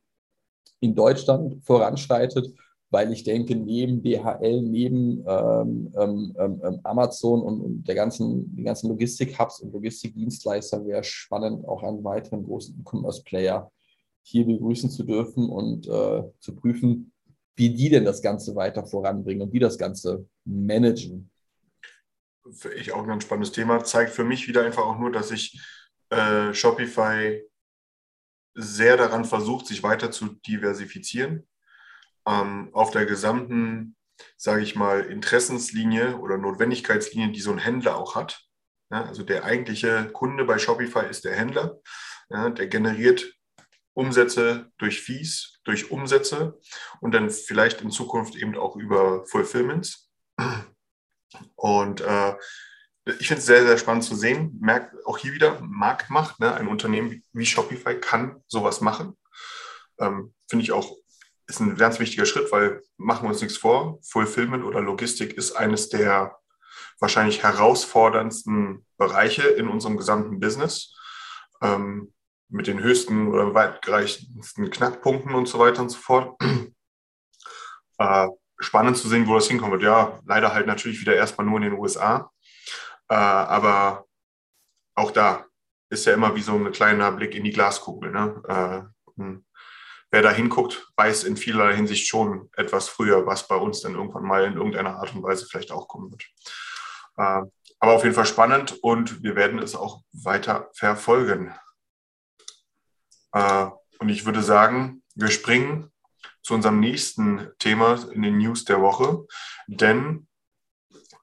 [0.79, 2.53] in Deutschland voranschreitet,
[2.89, 8.63] weil ich denke, neben DHL, neben ähm, ähm, ähm, Amazon und, und, der ganzen, den
[8.63, 13.69] ganzen Logistik-Hubs und Logistikdienstleister wäre spannend, auch einen weiteren großen E-Commerce-Player
[14.29, 17.11] hier begrüßen zu dürfen und äh, zu prüfen,
[17.55, 21.31] wie die denn das Ganze weiter voranbringen und wie das Ganze managen.
[22.51, 23.83] Für ich auch ein ganz spannendes Thema.
[23.83, 25.59] Zeigt für mich wieder einfach auch nur, dass sich
[26.09, 27.43] äh, Shopify
[28.53, 31.47] sehr daran versucht, sich weiter zu diversifizieren.
[32.27, 33.95] Ähm, auf der gesamten,
[34.37, 38.41] sage ich mal, Interessenslinie oder Notwendigkeitslinie, die so ein Händler auch hat.
[38.91, 41.79] Ja, also der eigentliche Kunde bei Shopify ist der Händler.
[42.29, 43.38] Ja, der generiert
[43.99, 46.57] Umsätze durch Fees, durch Umsätze
[47.01, 50.09] und dann vielleicht in Zukunft eben auch über Fulfillments.
[51.55, 52.35] Und äh,
[53.19, 54.57] ich finde es sehr, sehr spannend zu sehen.
[54.61, 56.39] Merkt auch hier wieder Marktmacht.
[56.39, 56.53] Ne?
[56.53, 59.17] Ein Unternehmen wie Shopify kann sowas machen.
[59.99, 60.95] Ähm, finde ich auch,
[61.47, 63.99] ist ein ganz wichtiger Schritt, weil machen wir uns nichts vor.
[64.01, 66.37] Fulfillment oder Logistik ist eines der
[66.99, 70.95] wahrscheinlich herausforderndsten Bereiche in unserem gesamten Business.
[71.61, 72.13] Ähm,
[72.49, 76.41] mit den höchsten oder weitgereichsten Knackpunkten und so weiter und so fort.
[78.01, 79.83] Äh, spannend zu sehen, wo das hinkommen wird.
[79.83, 82.31] Ja, leider halt natürlich wieder erstmal nur in den USA.
[83.09, 84.05] Äh, aber
[84.95, 85.45] auch da
[85.89, 88.11] ist ja immer wie so ein kleiner Blick in die Glaskugel.
[88.11, 88.41] Ne?
[88.47, 89.45] Äh, hm.
[90.11, 94.23] wer da hinguckt, weiß in vielerlei Hinsicht schon etwas früher, was bei uns dann irgendwann
[94.23, 96.23] mal in irgendeiner Art und Weise vielleicht auch kommen wird.
[97.17, 97.41] Äh,
[97.81, 101.53] aber auf jeden Fall spannend und wir werden es auch weiter verfolgen.
[103.33, 103.67] Äh,
[103.99, 105.91] und ich würde sagen, wir springen
[106.41, 109.25] zu unserem nächsten Thema in den News der Woche,
[109.67, 110.27] denn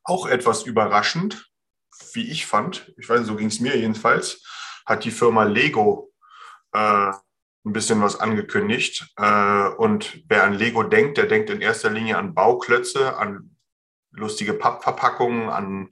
[0.05, 1.51] auch etwas überraschend,
[2.13, 4.43] wie ich fand, ich weiß, so ging es mir jedenfalls,
[4.85, 6.13] hat die Firma Lego
[6.73, 7.13] äh,
[7.67, 9.13] ein bisschen was angekündigt.
[9.17, 13.57] Äh, und wer an Lego denkt, der denkt in erster Linie an Bauklötze, an
[14.13, 15.91] lustige Pappverpackungen, an,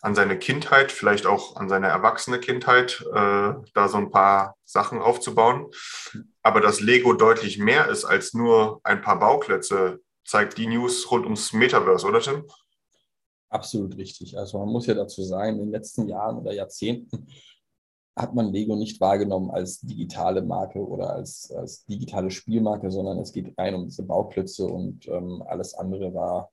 [0.00, 5.00] an seine Kindheit, vielleicht auch an seine erwachsene Kindheit, äh, da so ein paar Sachen
[5.00, 5.66] aufzubauen.
[6.42, 11.24] Aber dass Lego deutlich mehr ist als nur ein paar Bauklötze, zeigt die News rund
[11.24, 12.44] ums Metaverse, oder Tim?
[13.50, 14.36] Absolut richtig.
[14.38, 17.26] Also man muss ja dazu sagen, in den letzten Jahren oder Jahrzehnten
[18.14, 23.32] hat man Lego nicht wahrgenommen als digitale Marke oder als, als digitale Spielmarke, sondern es
[23.32, 26.50] geht rein um diese Bauklötze und ähm, alles andere war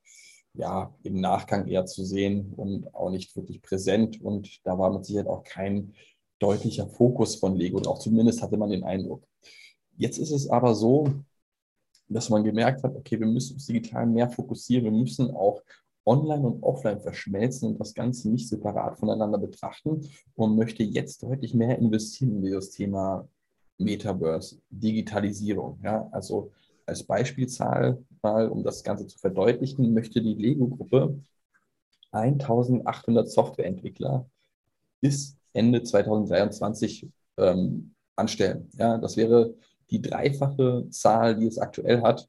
[0.58, 4.22] ja im Nachgang eher zu sehen und auch nicht wirklich präsent.
[4.22, 5.94] Und da war mit Sicherheit auch kein
[6.40, 9.24] deutlicher Fokus von Lego, und auch zumindest hatte man den Eindruck.
[9.98, 11.10] Jetzt ist es aber so,
[12.08, 15.62] dass man gemerkt hat, okay, wir müssen uns digital mehr fokussieren, wir müssen auch
[16.06, 21.54] online und offline verschmelzen und das Ganze nicht separat voneinander betrachten und möchte jetzt deutlich
[21.54, 23.28] mehr investieren in dieses Thema
[23.78, 25.80] Metaverse, Digitalisierung.
[25.84, 26.08] Ja?
[26.12, 26.52] Also
[26.86, 31.20] als Beispielzahl mal, um das Ganze zu verdeutlichen, möchte die Lego-Gruppe
[32.12, 34.26] 1800 Softwareentwickler
[35.02, 38.70] bis Ende 2023 ähm, anstellen.
[38.78, 39.54] Ja, das wäre
[39.90, 42.28] die dreifache Zahl, die es aktuell hat.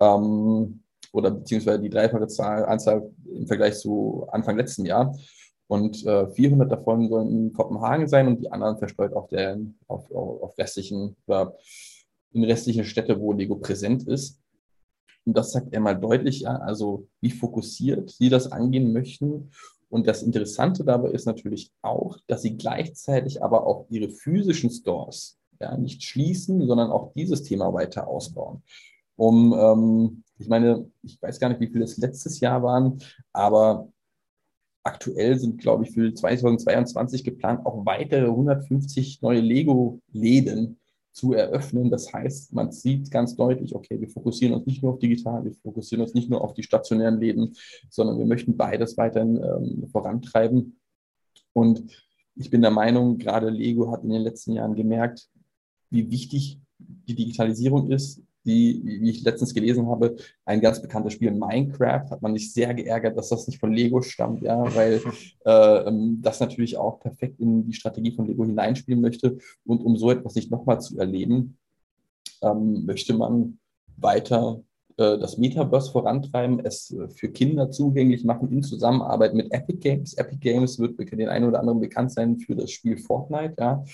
[0.00, 5.16] Ähm, oder beziehungsweise die dreifache Zahl, Anzahl im Vergleich zu Anfang letzten Jahr.
[5.66, 10.10] Und äh, 400 davon sollen in Kopenhagen sein und die anderen verstreut auf, der, auf,
[10.10, 11.56] auf restlichen oder
[12.32, 14.40] in restlichen Städte, wo Lego präsent ist.
[15.24, 19.50] Und das sagt er mal deutlich, also wie fokussiert sie das angehen möchten.
[19.90, 25.38] Und das Interessante dabei ist natürlich auch, dass sie gleichzeitig aber auch ihre physischen Stores
[25.60, 28.62] ja, nicht schließen, sondern auch dieses Thema weiter ausbauen
[29.18, 33.88] um, ähm, ich meine, ich weiß gar nicht, wie viele es letztes Jahr waren, aber
[34.84, 40.78] aktuell sind, glaube ich, für 2022 geplant, auch weitere 150 neue Lego-Läden
[41.18, 41.90] zu eröffnen.
[41.90, 45.52] Das heißt, man sieht ganz deutlich, okay, wir fokussieren uns nicht nur auf digital, wir
[45.52, 47.56] fokussieren uns nicht nur auf die stationären Läden,
[47.90, 50.80] sondern wir möchten beides weiterhin ähm, vorantreiben.
[51.52, 51.84] Und
[52.36, 55.28] ich bin der Meinung, gerade Lego hat in den letzten Jahren gemerkt,
[55.90, 61.30] wie wichtig die Digitalisierung ist, die, wie ich letztens gelesen habe, ein ganz bekanntes Spiel
[61.30, 65.00] Minecraft, hat man sich sehr geärgert, dass das nicht von Lego stammt, ja, weil
[65.44, 69.38] äh, ähm, das natürlich auch perfekt in die Strategie von Lego hineinspielen möchte.
[69.64, 71.58] Und um so etwas nicht nochmal zu erleben,
[72.42, 73.58] ähm, möchte man
[73.96, 74.62] weiter
[74.96, 80.14] äh, das Metaverse vorantreiben, es äh, für Kinder zugänglich machen in Zusammenarbeit mit Epic Games.
[80.14, 83.84] Epic Games wird den einen oder anderen bekannt sein für das Spiel Fortnite, ja.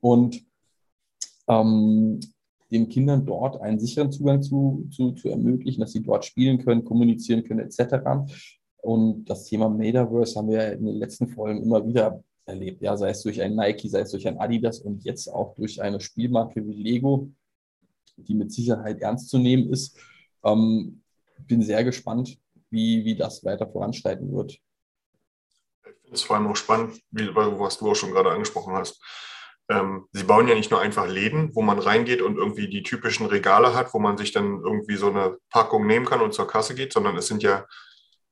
[0.00, 0.42] Und
[1.48, 2.20] ähm,
[2.70, 6.84] den Kindern dort einen sicheren Zugang zu, zu, zu ermöglichen, dass sie dort spielen können,
[6.84, 8.28] kommunizieren können, etc.
[8.78, 13.10] Und das Thema Metaverse haben wir in den letzten Folgen immer wieder erlebt, ja, sei
[13.10, 16.66] es durch ein Nike, sei es durch ein Adidas und jetzt auch durch eine Spielmarke
[16.66, 17.30] wie Lego,
[18.16, 19.98] die mit Sicherheit ernst zu nehmen ist.
[20.44, 21.02] Ähm,
[21.38, 22.38] bin sehr gespannt,
[22.70, 24.52] wie, wie das weiter voranschreiten wird.
[24.52, 29.00] Ich finde es vor allem auch spannend, wie, was du auch schon gerade angesprochen hast
[29.68, 33.26] ähm, sie bauen ja nicht nur einfach Läden, wo man reingeht und irgendwie die typischen
[33.26, 36.74] Regale hat, wo man sich dann irgendwie so eine Packung nehmen kann und zur Kasse
[36.74, 37.66] geht, sondern es sind ja,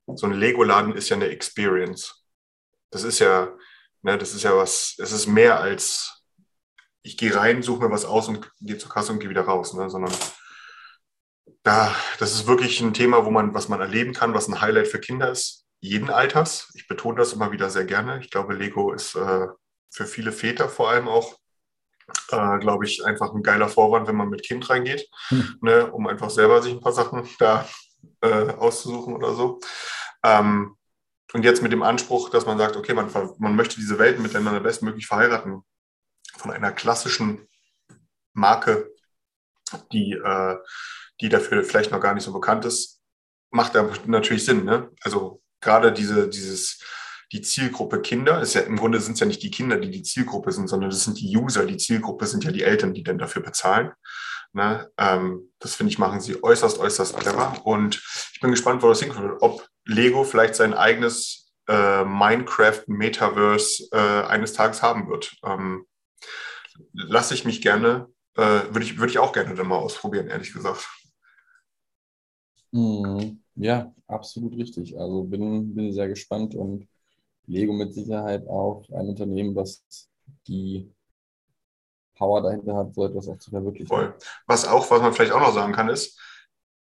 [0.06, 2.24] so ein Lego-Laden ist ja eine Experience.
[2.90, 3.52] Das ist ja,
[4.02, 6.24] ne, das ist ja was, es ist mehr als
[7.04, 9.74] ich gehe rein, suche mir was aus und gehe zur Kasse und gehe wieder raus,
[9.74, 10.12] ne, sondern
[11.62, 14.88] da, das ist wirklich ein Thema, wo man, was man erleben kann, was ein Highlight
[14.88, 16.70] für Kinder ist, jeden Alters.
[16.74, 18.20] Ich betone das immer wieder sehr gerne.
[18.20, 19.46] Ich glaube, Lego ist äh,
[19.94, 21.38] für viele Väter vor allem auch,
[22.30, 25.58] äh, glaube ich, einfach ein geiler Vorwand, wenn man mit Kind reingeht, hm.
[25.62, 27.66] ne, um einfach selber sich ein paar Sachen da
[28.20, 29.60] äh, auszusuchen oder so.
[30.24, 30.76] Ähm,
[31.32, 34.60] und jetzt mit dem Anspruch, dass man sagt, okay, man, man möchte diese Welten miteinander
[34.60, 35.62] bestmöglich verheiraten,
[36.36, 37.48] von einer klassischen
[38.32, 38.92] Marke,
[39.92, 40.56] die, äh,
[41.20, 43.00] die dafür vielleicht noch gar nicht so bekannt ist,
[43.50, 43.74] macht
[44.06, 44.64] natürlich Sinn.
[44.64, 44.90] Ne?
[45.02, 46.80] Also gerade diese, dieses
[47.34, 48.40] die Zielgruppe Kinder.
[48.40, 50.90] Ist ja, Im Grunde sind es ja nicht die Kinder, die die Zielgruppe sind, sondern
[50.90, 51.66] das sind die User.
[51.66, 53.90] Die Zielgruppe sind ja die Eltern, die dann dafür bezahlen.
[54.52, 54.88] Ne?
[54.96, 57.60] Ähm, das finde ich, machen sie äußerst, äußerst clever.
[57.64, 58.00] Und
[58.32, 59.42] ich bin gespannt, wo das hinkommt.
[59.42, 65.36] Ob Lego vielleicht sein eigenes äh, Minecraft-Metaverse äh, eines Tages haben wird.
[65.44, 65.86] Ähm,
[66.92, 70.52] lasse ich mich gerne, äh, würde ich, würd ich auch gerne dann mal ausprobieren, ehrlich
[70.52, 70.88] gesagt.
[72.70, 73.40] Mhm.
[73.56, 74.96] Ja, absolut richtig.
[74.98, 76.88] Also bin, bin sehr gespannt und
[77.46, 79.84] Lego mit Sicherheit auch ein Unternehmen, was
[80.46, 80.90] die
[82.14, 83.88] Power dahinter hat, so etwas auch zu verwirklichen.
[83.88, 84.14] Voll.
[84.46, 86.18] Was auch, was man vielleicht auch noch sagen kann, ist,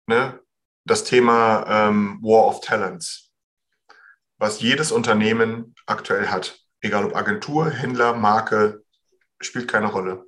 [0.06, 0.40] ne,
[0.84, 3.30] das Thema ähm, War of Talents,
[4.38, 8.82] was jedes Unternehmen aktuell hat, egal ob Agentur, Händler, Marke,
[9.40, 10.26] spielt keine Rolle.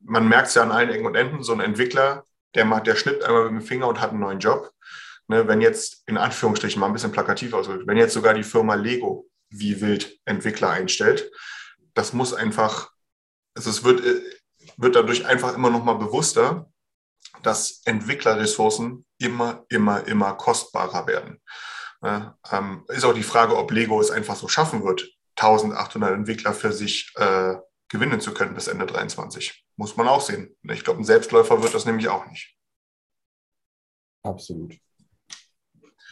[0.00, 2.96] Man merkt es ja an allen Ecken und Enden, so ein Entwickler, der, macht, der
[2.96, 4.72] schnippt einmal mit dem Finger und hat einen neuen Job.
[5.28, 8.74] Ne, wenn jetzt, in Anführungsstrichen mal ein bisschen plakativ ausgedrückt, wenn jetzt sogar die Firma
[8.74, 11.30] Lego wie wild Entwickler einstellt,
[11.94, 12.90] das muss einfach
[13.56, 14.22] also es wird, äh,
[14.76, 16.70] wird dadurch einfach immer noch mal bewusster,
[17.42, 21.40] dass Entwicklerressourcen immer, immer, immer kostbarer werden.
[22.02, 26.72] Ähm, ist auch die Frage, ob Lego es einfach so schaffen wird, 1800 Entwickler für
[26.72, 27.56] sich äh,
[27.88, 29.64] gewinnen zu können bis Ende 23.
[29.76, 30.54] Muss man auch sehen.
[30.62, 32.56] Ich glaube, ein Selbstläufer wird das nämlich auch nicht.
[34.22, 34.76] Absolut.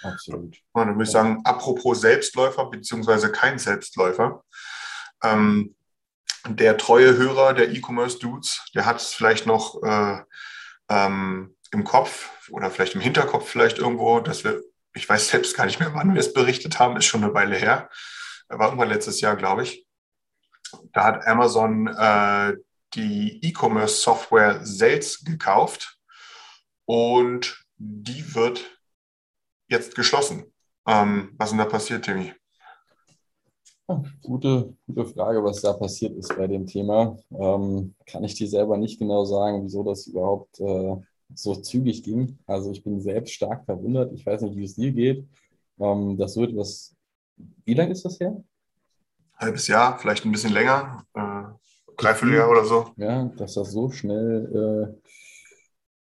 [0.04, 0.58] Absolut.
[0.72, 4.44] Und dann würde ich sagen, apropos Selbstläufer beziehungsweise kein Selbstläufer.
[5.22, 5.74] Ähm,
[6.46, 10.22] der treue Hörer der E-Commerce Dudes, der hat es vielleicht noch äh,
[10.90, 14.62] ähm, im Kopf oder vielleicht im Hinterkopf vielleicht irgendwo, dass wir,
[14.94, 17.56] ich weiß selbst gar nicht mehr, wann wir es berichtet haben, ist schon eine Weile
[17.56, 17.88] her.
[18.48, 19.86] War irgendwann letztes Jahr, glaube ich.
[20.92, 22.54] Da hat Amazon äh,
[22.94, 25.98] die E-Commerce Software Sales gekauft
[26.84, 28.73] und die wird
[29.74, 30.44] jetzt geschlossen.
[30.86, 32.32] Ähm, was ist denn da passiert, Timmy?
[34.22, 37.18] Gute, gute Frage, was da passiert ist bei dem Thema.
[37.30, 40.96] Ähm, kann ich dir selber nicht genau sagen, wieso das überhaupt äh,
[41.34, 42.38] so zügig ging.
[42.46, 44.12] Also ich bin selbst stark verwundert.
[44.14, 45.28] Ich weiß nicht, wie es dir geht.
[45.78, 46.96] Ähm, das wird was.
[47.64, 48.42] Wie lange ist das her?
[49.36, 51.04] Halbes Jahr, vielleicht ein bisschen länger.
[51.14, 51.42] Äh,
[51.96, 52.90] Dreivierteljahr oder so.
[52.96, 54.96] Ja, dass das so schnell,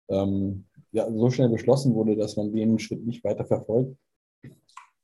[0.10, 3.98] äh, ähm, ja, so schnell beschlossen wurde, dass man den Schritt nicht weiter verfolgt.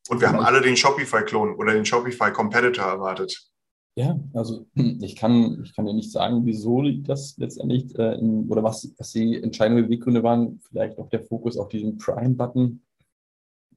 [0.07, 3.49] Und wir haben alle den Shopify-Klon oder den Shopify-Competitor erwartet.
[3.95, 8.63] Ja, also ich kann, ich kann dir nicht sagen, wieso das letztendlich äh, in, oder
[8.63, 10.61] was, was die entscheidenden Beweggründe waren.
[10.69, 12.81] Vielleicht auch der Fokus auf diesen Prime-Button,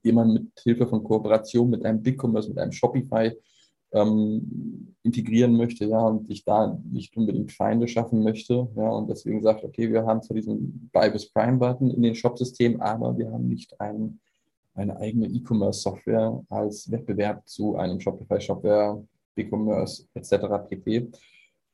[0.05, 3.33] den man mit Hilfe von Kooperation mit einem BigCommerce, mit einem Shopify
[3.93, 9.43] ähm, integrieren möchte, ja, und sich da nicht unbedingt Feinde schaffen möchte, ja, und deswegen
[9.43, 13.49] sagt, okay, wir haben zwar diesen Buy with Prime-Button in den Shop-System, aber wir haben
[13.49, 14.21] nicht einen
[14.75, 20.67] eine eigene E-Commerce-Software als Wettbewerb zu einem Shopify-Shopware, E-Commerce etc.
[20.69, 21.11] pp.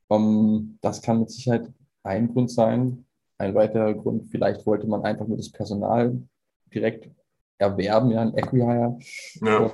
[0.07, 1.71] Um, das kann mit Sicherheit
[2.03, 3.05] ein Grund sein.
[3.37, 6.21] Ein weiterer Grund, vielleicht wollte man einfach nur das Personal
[6.73, 7.09] direkt
[7.57, 8.99] erwerben, ja, ein Acquihire.
[9.41, 9.71] Ja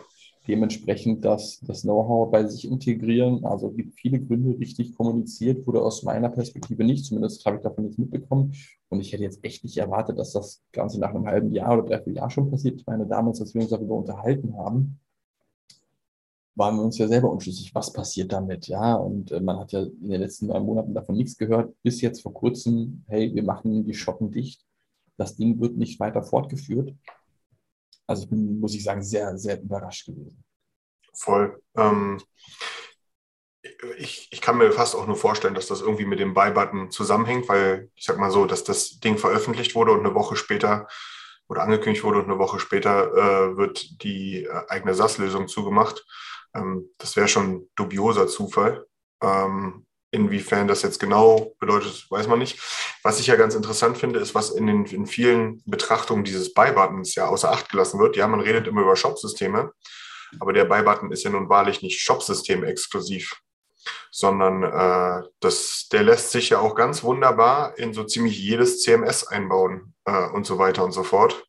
[0.48, 3.46] dementsprechend das, das Know-how bei sich integrieren.
[3.46, 7.06] Also gibt viele Gründe, richtig kommuniziert wurde aus meiner Perspektive nicht.
[7.06, 8.54] Zumindest habe ich davon nichts mitbekommen.
[8.90, 11.84] Und ich hätte jetzt echt nicht erwartet, dass das Ganze nach einem halben Jahr oder
[11.84, 12.80] dreiviertel Jahr schon passiert.
[12.80, 15.00] Ich meine, damals, als wir uns darüber unterhalten haben,
[16.56, 18.96] waren wir uns ja selber unschlüssig, was passiert damit, ja.
[18.96, 22.22] Und äh, man hat ja in den letzten neun Monaten davon nichts gehört, bis jetzt
[22.22, 24.66] vor kurzem, hey, wir machen die Shoppen dicht.
[25.18, 26.94] Das Ding wird nicht weiter fortgeführt.
[28.08, 30.44] Also ich bin, muss ich sagen, sehr, sehr überrascht gewesen.
[31.14, 31.62] Voll.
[31.76, 32.22] Ähm,
[33.98, 37.50] ich, ich kann mir fast auch nur vorstellen, dass das irgendwie mit dem Buy-Button zusammenhängt,
[37.50, 40.88] weil ich sag mal so, dass das Ding veröffentlicht wurde und eine Woche später
[41.48, 46.06] oder angekündigt wurde und eine Woche später äh, wird die äh, eigene SAS-Lösung zugemacht.
[46.56, 48.86] Ähm, das wäre schon dubioser Zufall.
[49.22, 49.85] Ähm,
[50.16, 52.58] Inwiefern das jetzt genau bedeutet, weiß man nicht.
[53.04, 57.16] Was ich ja ganz interessant finde, ist, was in, den, in vielen Betrachtungen dieses Buy-Buttons
[57.16, 58.16] ja außer Acht gelassen wird.
[58.16, 59.74] Ja, man redet immer über Shop-Systeme,
[60.40, 63.42] aber der Buy-Button ist ja nun wahrlich nicht Shop-System exklusiv,
[64.10, 69.28] sondern äh, das, der lässt sich ja auch ganz wunderbar in so ziemlich jedes CMS
[69.28, 71.46] einbauen äh, und so weiter und so fort.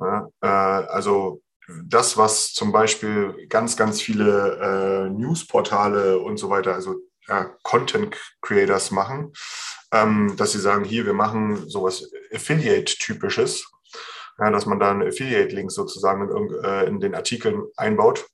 [0.00, 1.42] Ja, äh, also
[1.84, 6.96] das, was zum Beispiel ganz, ganz viele äh, Newsportale und so weiter, also
[7.28, 9.32] ja, Content Creators machen,
[9.92, 13.64] ähm, dass sie sagen, hier, wir machen sowas Affiliate-typisches,
[14.38, 18.26] ja, dass man dann Affiliate-Links sozusagen in, äh, in, den Artikeln einbaut,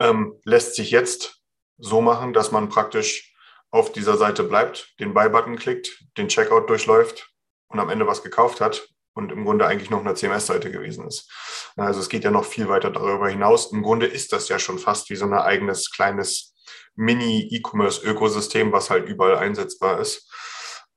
[0.00, 1.42] ähm, lässt sich jetzt
[1.78, 3.34] so machen, dass man praktisch
[3.70, 7.30] auf dieser Seite bleibt, den Buy-Button klickt, den Checkout durchläuft
[7.68, 11.30] und am Ende was gekauft hat und im Grunde eigentlich noch eine CMS-Seite gewesen ist.
[11.76, 13.72] Also es geht ja noch viel weiter darüber hinaus.
[13.72, 16.51] Im Grunde ist das ja schon fast wie so ein eigenes kleines
[16.94, 20.30] Mini-E-Commerce-Ökosystem, was halt überall einsetzbar ist.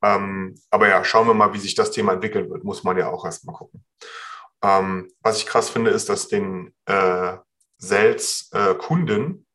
[0.03, 2.63] Ähm, aber ja, schauen wir mal, wie sich das Thema entwickeln wird.
[2.63, 3.83] Muss man ja auch erstmal gucken.
[4.61, 7.37] Ähm, was ich krass finde, ist, dass den äh,
[7.77, 9.45] Sales-Kunden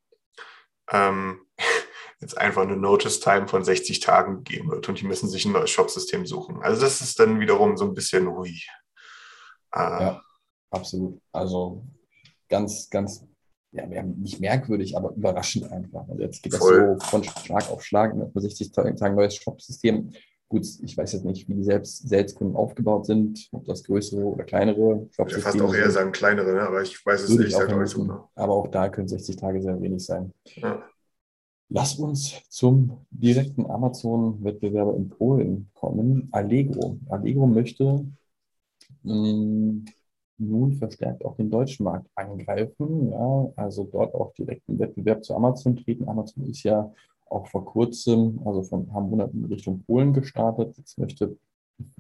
[0.91, 1.47] äh, ähm,
[2.21, 5.71] jetzt einfach eine Notice-Time von 60 Tagen gegeben wird und die müssen sich ein neues
[5.71, 6.63] Shop-System suchen.
[6.63, 8.69] Also das ist dann wiederum so ein bisschen ruhig.
[9.73, 10.23] Äh, ja,
[10.71, 11.21] absolut.
[11.33, 11.85] Also
[12.49, 13.25] ganz, ganz,
[13.73, 16.07] ja, nicht merkwürdig, aber überraschend einfach.
[16.09, 16.97] Und jetzt geht voll.
[16.99, 20.11] das so von Schlag auf Schlag mit 60 Tagen neues Shop-System.
[20.49, 24.43] Gut, ich weiß jetzt nicht, wie die selbst Selbstkunden aufgebaut sind, ob das größere oder
[24.43, 26.63] kleinere Shop-Systeme Ich fast auch eher sagen kleinere, ne?
[26.63, 27.55] aber ich weiß es nicht.
[27.55, 27.71] Halt
[28.35, 30.33] aber auch da können 60 Tage sehr wenig sein.
[30.57, 30.83] Ja.
[31.69, 36.29] Lass uns zum direkten Amazon-Wettbewerber in Polen kommen.
[36.33, 36.99] Allegro.
[37.09, 38.05] Allegro möchte
[39.05, 39.85] mh, mm,
[40.41, 43.11] nun verstärkt auch den deutschen Markt angreifen.
[43.11, 46.09] Ja, also dort auch direkt im Wettbewerb zu Amazon treten.
[46.09, 46.93] Amazon ist ja
[47.27, 50.77] auch vor kurzem, also von ein paar Monaten Richtung Polen gestartet.
[50.77, 51.37] Jetzt möchte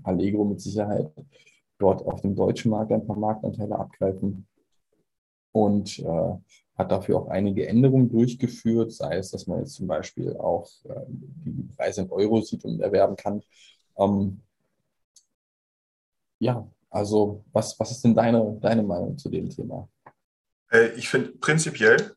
[0.02, 1.10] Allegro mit Sicherheit
[1.78, 4.46] dort auf dem deutschen Markt ein paar Marktanteile abgreifen.
[5.52, 6.34] Und äh,
[6.76, 11.04] hat dafür auch einige Änderungen durchgeführt, sei es, dass man jetzt zum Beispiel auch äh,
[11.08, 13.42] die Preise in Euro sieht und erwerben kann.
[13.98, 14.40] Ähm,
[16.38, 19.88] ja, also was, was ist denn deine, deine Meinung zu dem Thema?
[20.70, 22.14] Äh, ich finde prinzipiell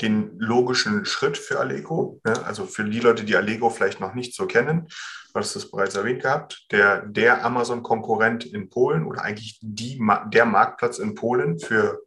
[0.00, 2.44] den logischen Schritt für Allegro, ne?
[2.44, 4.88] also für die Leute, die Allegro vielleicht noch nicht so kennen,
[5.32, 10.00] du hast es bereits erwähnt gehabt, der, der Amazon-Konkurrent in Polen oder eigentlich die,
[10.32, 12.00] der Marktplatz in Polen für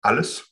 [0.00, 0.46] alles,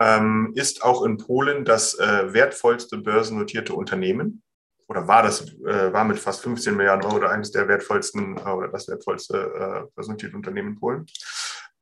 [0.00, 4.42] ähm, ist auch in Polen das äh, wertvollste börsennotierte Unternehmen
[4.88, 8.68] oder war das, äh, war mit fast 15 Milliarden Euro eines der wertvollsten äh, oder
[8.68, 11.06] das wertvollste äh, börsennotierte Unternehmen in Polen.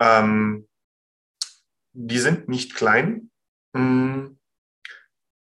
[0.00, 0.68] Ähm,
[1.92, 3.30] die sind nicht klein.
[3.74, 4.38] Hm.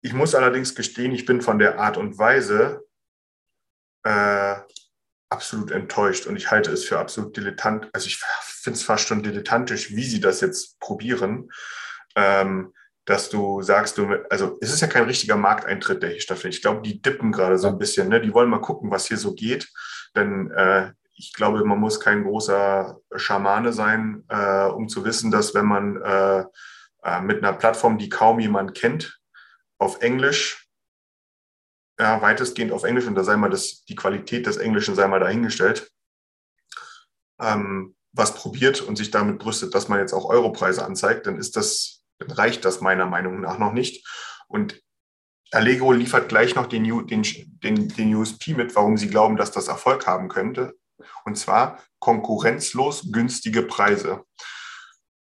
[0.04, 2.84] Ich muss allerdings gestehen, ich bin von der Art und Weise
[4.04, 4.56] äh,
[5.30, 7.88] absolut enttäuscht und ich halte es für absolut dilettant.
[7.92, 11.50] Also ich finde es fast schon dilettantisch, wie sie das jetzt probieren
[12.16, 16.56] ähm, dass du sagst, du, also es ist ja kein richtiger Markteintritt, der hier stattfindet.
[16.56, 18.08] Ich glaube, die dippen gerade so ein bisschen.
[18.08, 18.20] Ne?
[18.20, 19.68] Die wollen mal gucken, was hier so geht.
[20.14, 25.54] Denn äh, ich glaube, man muss kein großer Schamane sein, äh, um zu wissen, dass
[25.54, 26.44] wenn man äh,
[27.02, 29.20] äh mit einer Plattform, die kaum jemand kennt,
[29.78, 30.68] auf Englisch,
[31.98, 35.20] ja, weitestgehend auf Englisch, und da sei mal das, die Qualität des Englischen sei mal
[35.20, 35.90] dahingestellt,
[37.40, 41.56] ähm, was probiert und sich damit brüstet, dass man jetzt auch Europreise anzeigt, dann ist
[41.56, 44.06] das reicht das meiner Meinung nach noch nicht.
[44.48, 44.80] Und
[45.50, 47.22] Allegro liefert gleich noch den, den,
[47.62, 50.74] den, den USP mit, warum sie glauben, dass das Erfolg haben könnte.
[51.24, 54.24] Und zwar konkurrenzlos günstige Preise.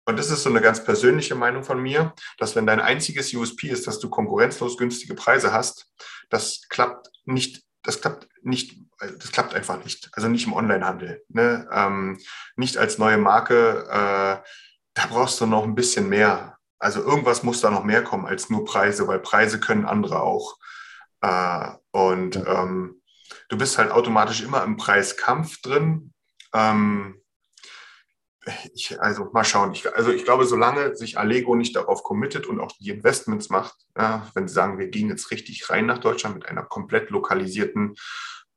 [0.07, 3.69] Und das ist so eine ganz persönliche Meinung von mir, dass wenn dein einziges USP
[3.69, 5.91] ist, dass du konkurrenzlos günstige Preise hast,
[6.29, 10.11] das klappt nicht, das klappt nicht, das klappt einfach nicht.
[10.13, 11.23] Also nicht im Onlinehandel.
[11.29, 11.69] Ne?
[11.73, 12.19] Ähm,
[12.57, 14.49] nicht als neue Marke, äh,
[14.95, 16.54] da brauchst du noch ein bisschen mehr.
[16.85, 20.59] Also irgendwas muss da noch mehr kommen als nur Preise, weil Preise können andere auch.
[21.23, 23.01] Äh, und ähm,
[23.49, 26.13] du bist halt automatisch immer im Preiskampf drin.
[26.53, 27.23] Ähm,
[28.75, 29.73] ich, also mal schauen.
[29.73, 33.75] Ich, also ich glaube, solange sich Allego nicht darauf committet und auch die Investments macht,
[33.97, 37.95] ja, wenn sie sagen, wir gehen jetzt richtig rein nach Deutschland mit einer komplett lokalisierten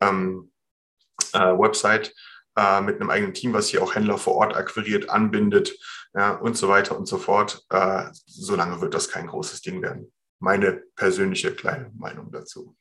[0.02, 0.52] ähm,
[1.32, 2.14] äh, Website,
[2.58, 5.78] äh, mit einem eigenen Team, was hier auch Händler vor Ort akquiriert, anbindet
[6.16, 7.64] ja, und so weiter und so fort.
[7.70, 10.12] Äh, solange wird das kein großes Ding werden.
[10.40, 12.76] Meine persönliche kleine Meinung dazu.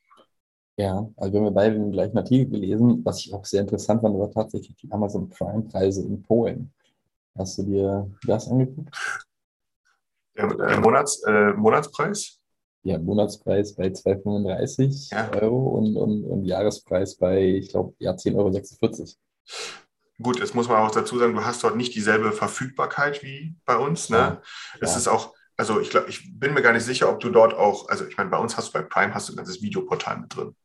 [0.78, 3.02] Ja, also wir haben beide den gleichen Artikel gelesen.
[3.04, 6.72] Was ich auch sehr interessant fand, war tatsächlich die Amazon Prime-Preise in Polen.
[7.36, 8.90] Hast du dir das angeguckt?
[10.36, 12.40] Der, der Monats, äh, Monatspreis?
[12.82, 15.30] Ja, Monatspreis bei 2,35 ja.
[15.40, 19.25] Euro und, und, und Jahrespreis bei, ich glaube, ja, 10,46 Euro.
[20.22, 23.76] Gut, jetzt muss man auch dazu sagen, du hast dort nicht dieselbe Verfügbarkeit wie bei
[23.76, 24.08] uns.
[24.08, 24.16] Ne?
[24.16, 24.42] Ja,
[24.80, 27.54] es ist auch, also ich glaube, ich bin mir gar nicht sicher, ob du dort
[27.54, 30.18] auch, also ich meine, bei uns hast du bei Prime hast du ein ganzes Videoportal
[30.18, 30.56] mit drin.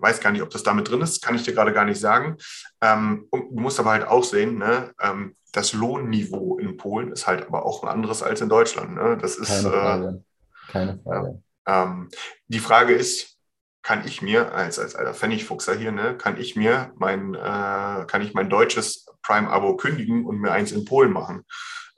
[0.00, 2.00] Weiß gar nicht, ob das da mit drin ist, kann ich dir gerade gar nicht
[2.00, 2.38] sagen.
[2.80, 7.46] Ähm, du musst aber halt auch sehen, ne, ähm, das Lohnniveau in Polen ist halt
[7.46, 8.94] aber auch ein anderes als in Deutschland.
[8.94, 9.16] Ne?
[9.20, 10.06] Das ist keine Frage.
[10.06, 11.42] Äh, keine Frage.
[11.66, 12.08] Ähm,
[12.48, 13.33] die Frage ist,
[13.84, 18.22] kann ich mir als, als alter Pfennigfuchser hier, ne, kann ich mir mein, äh, kann
[18.22, 21.42] ich mein deutsches Prime-Abo kündigen und mir eins in Polen machen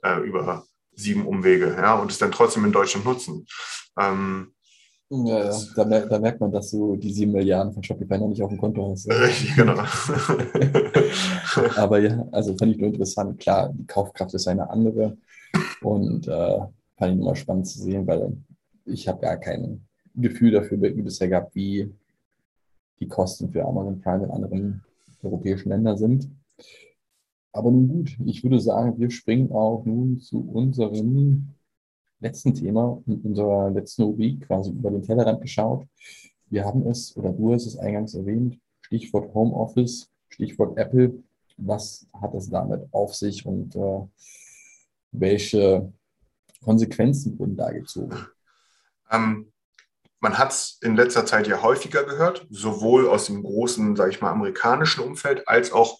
[0.03, 3.47] äh, über sieben Umwege, ja, und es dann trotzdem in Deutschland nutzen.
[3.97, 4.53] Ähm,
[5.09, 5.57] ja, ja.
[5.75, 8.49] Da, merkt, da, merkt man, dass du die sieben Milliarden von Shopify noch nicht auf
[8.49, 9.09] dem Konto hast.
[9.09, 9.81] Richtig, genau.
[11.77, 13.39] Aber ja, also fand ich nur interessant.
[13.39, 15.15] Klar, die Kaufkraft ist eine andere
[15.81, 16.57] und äh,
[16.97, 18.35] fand ich immer spannend zu sehen, weil
[18.83, 19.86] ich habe gar keinen
[20.21, 21.91] Gefühl dafür bisher gehabt, wie,
[22.99, 24.83] die Kosten für Amazon Prime in anderen
[25.21, 26.29] europäischen Ländern sind.
[27.51, 31.49] Aber nun gut, ich würde sagen, wir springen auch nun zu unserem
[32.19, 35.87] letzten Thema, unserer letzten Rubrik, quasi über den Tellerrand geschaut.
[36.49, 41.23] Wir haben es, oder du hast es eingangs erwähnt, Stichwort Homeoffice, Stichwort Apple.
[41.57, 44.01] Was hat es damit auf sich und äh,
[45.11, 45.91] welche
[46.63, 48.15] Konsequenzen wurden da gezogen?
[49.11, 49.51] Ähm,
[50.19, 54.21] man hat es in letzter Zeit ja häufiger gehört, sowohl aus dem großen, sage ich
[54.21, 55.99] mal, amerikanischen Umfeld, als auch,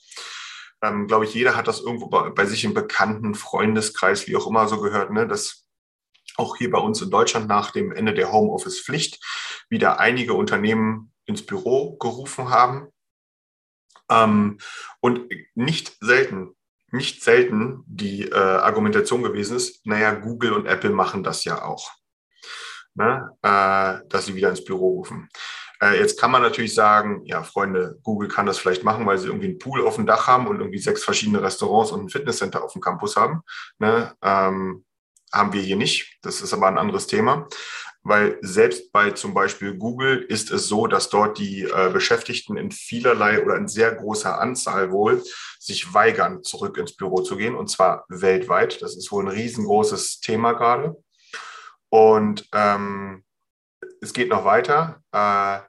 [0.81, 4.47] ähm, glaube ich, jeder hat das irgendwo bei, bei, sich im bekannten Freundeskreis, wie auch
[4.47, 5.65] immer, so gehört, ne, dass
[6.35, 9.23] auch hier bei uns in Deutschland nach dem Ende der Homeoffice-Pflicht
[9.69, 12.87] wieder einige Unternehmen ins Büro gerufen haben.
[14.09, 14.59] Ähm,
[14.99, 16.55] und nicht selten,
[16.91, 21.96] nicht selten die äh, Argumentation gewesen ist, naja, Google und Apple machen das ja auch
[22.97, 25.29] ne, äh, dass sie wieder ins Büro rufen.
[25.81, 29.27] Äh, jetzt kann man natürlich sagen, ja, Freunde, Google kann das vielleicht machen, weil sie
[29.27, 32.63] irgendwie einen Pool auf dem Dach haben und irgendwie sechs verschiedene Restaurants und ein Fitnesscenter
[32.63, 33.41] auf dem Campus haben.
[33.79, 34.83] Ne, ähm,
[35.31, 36.17] haben wir hier nicht.
[36.21, 37.47] Das ist aber ein anderes Thema
[38.07, 42.71] weil selbst bei zum Beispiel Google ist es so, dass dort die äh, Beschäftigten in
[42.71, 45.23] vielerlei oder in sehr großer Anzahl wohl
[45.59, 48.81] sich weigern, zurück ins Büro zu gehen, und zwar weltweit.
[48.81, 50.95] Das ist wohl ein riesengroßes Thema gerade.
[51.89, 53.23] Und ähm,
[54.01, 55.01] es geht noch weiter.
[55.11, 55.59] Äh,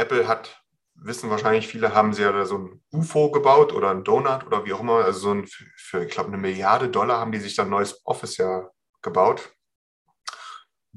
[0.00, 0.62] Apple hat,
[0.94, 4.72] wissen wahrscheinlich viele, haben sie ja so ein UFO gebaut oder ein Donut oder wie
[4.72, 5.04] auch immer.
[5.04, 8.00] Also so ein, für, ich glaube, eine Milliarde Dollar haben die sich dann ein neues
[8.04, 8.68] Office ja
[9.02, 9.52] gebaut.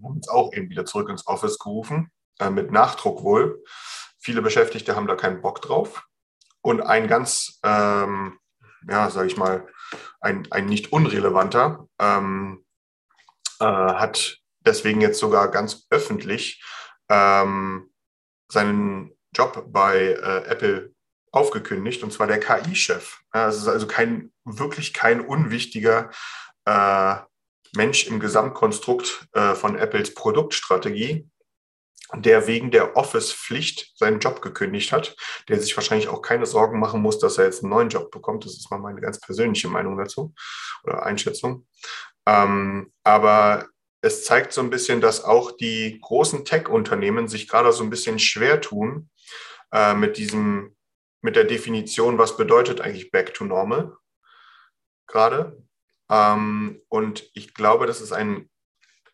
[0.04, 3.64] Haben uns auch eben wieder zurück ins Office gerufen, äh, mit Nachdruck wohl.
[4.20, 6.08] Viele Beschäftigte haben da keinen Bock drauf.
[6.62, 8.40] Und ein ganz, ähm,
[8.90, 9.68] ja, sage ich mal,
[10.20, 12.66] ein, ein nicht unrelevanter ähm,
[13.60, 16.64] äh, hat deswegen jetzt sogar ganz öffentlich
[17.10, 17.92] ähm,
[18.52, 20.94] seinen Job bei äh, Apple
[21.32, 23.20] aufgekündigt, und zwar der KI-Chef.
[23.32, 26.12] Es ist also kein, wirklich kein unwichtiger
[26.66, 27.16] äh,
[27.76, 31.30] Mensch im Gesamtkonstrukt äh, von Apples Produktstrategie,
[32.16, 35.16] der wegen der Office-Pflicht seinen Job gekündigt hat,
[35.50, 38.46] der sich wahrscheinlich auch keine Sorgen machen muss, dass er jetzt einen neuen Job bekommt.
[38.46, 40.34] Das ist mal meine ganz persönliche Meinung dazu
[40.84, 41.68] oder Einschätzung.
[42.26, 43.68] Ähm, aber
[44.02, 48.20] es zeigt so ein bisschen, dass auch die großen Tech-Unternehmen sich gerade so ein bisschen
[48.20, 49.10] schwer tun
[49.72, 50.76] äh, mit diesem,
[51.22, 53.96] mit der Definition, was bedeutet eigentlich Back to Normal
[55.08, 55.58] gerade.
[56.10, 58.50] Ähm, und ich glaube, das ist ein,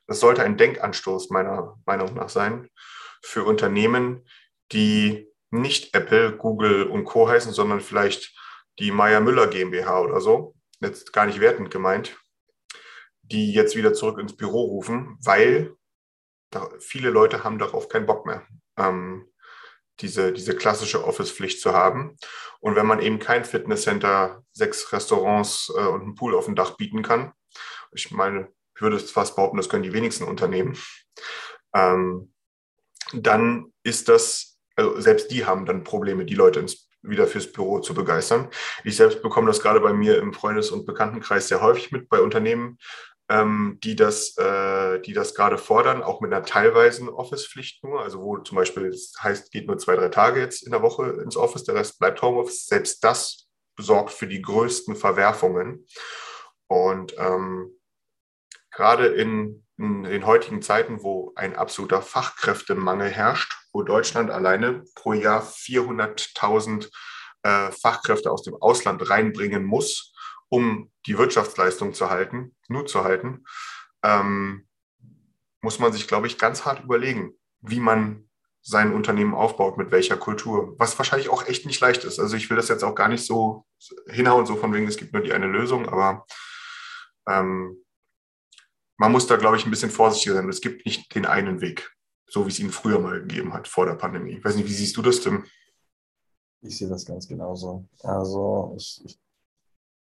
[0.07, 2.69] das sollte ein Denkanstoß meiner Meinung nach sein
[3.23, 4.27] für Unternehmen,
[4.73, 7.29] die nicht Apple, Google und Co.
[7.29, 8.35] heißen, sondern vielleicht
[8.79, 10.55] die Meyer Müller GmbH oder so.
[10.81, 12.17] Jetzt gar nicht wertend gemeint
[13.33, 15.75] die jetzt wieder zurück ins Büro rufen, weil
[16.79, 18.45] viele Leute haben darauf keinen Bock mehr,
[18.77, 19.27] ähm,
[19.99, 22.15] diese, diese klassische Office-Pflicht zu haben.
[22.59, 26.77] Und wenn man eben kein Fitnesscenter, sechs Restaurants äh, und einen Pool auf dem Dach
[26.77, 27.33] bieten kann,
[27.91, 30.77] ich meine, ich würde fast behaupten, das können die wenigsten Unternehmen,
[31.73, 32.33] ähm,
[33.13, 37.79] dann ist das, also selbst die haben dann Probleme, die Leute ins, wieder fürs Büro
[37.79, 38.49] zu begeistern.
[38.83, 42.21] Ich selbst bekomme das gerade bei mir im Freundes- und Bekanntenkreis sehr häufig mit bei
[42.21, 42.77] Unternehmen,
[43.29, 48.37] ähm, die das, äh, das gerade fordern, auch mit einer teilweisen Office-Pflicht nur, also wo
[48.39, 51.63] zum Beispiel es heißt, geht nur zwei, drei Tage jetzt in der Woche ins Office,
[51.63, 52.65] der Rest bleibt Homeoffice.
[52.67, 53.47] Selbst das
[53.77, 55.87] sorgt für die größten Verwerfungen.
[56.67, 57.71] Und ähm,
[58.71, 65.13] gerade in, in, den heutigen Zeiten, wo ein absoluter Fachkräftemangel herrscht, wo Deutschland alleine pro
[65.13, 66.89] Jahr 400.000
[67.43, 70.13] äh, Fachkräfte aus dem Ausland reinbringen muss,
[70.49, 73.45] um die Wirtschaftsleistung zu halten, nur zu halten,
[74.03, 74.67] ähm,
[75.61, 78.29] muss man sich, glaube ich, ganz hart überlegen, wie man
[78.61, 82.19] sein Unternehmen aufbaut, mit welcher Kultur, was wahrscheinlich auch echt nicht leicht ist.
[82.19, 83.65] Also ich will das jetzt auch gar nicht so
[84.07, 86.25] hinhauen, so von wegen, es gibt nur die eine Lösung, aber
[87.27, 87.83] ähm,
[88.97, 90.47] man muss da, glaube ich, ein bisschen vorsichtiger sein.
[90.47, 91.93] Es gibt nicht den einen Weg,
[92.27, 94.37] so wie es ihn früher mal gegeben hat, vor der Pandemie.
[94.37, 95.45] Ich weiß nicht, wie siehst du das, Tim?
[96.61, 97.85] Ich sehe das ganz genauso.
[98.01, 99.19] Also ich, ich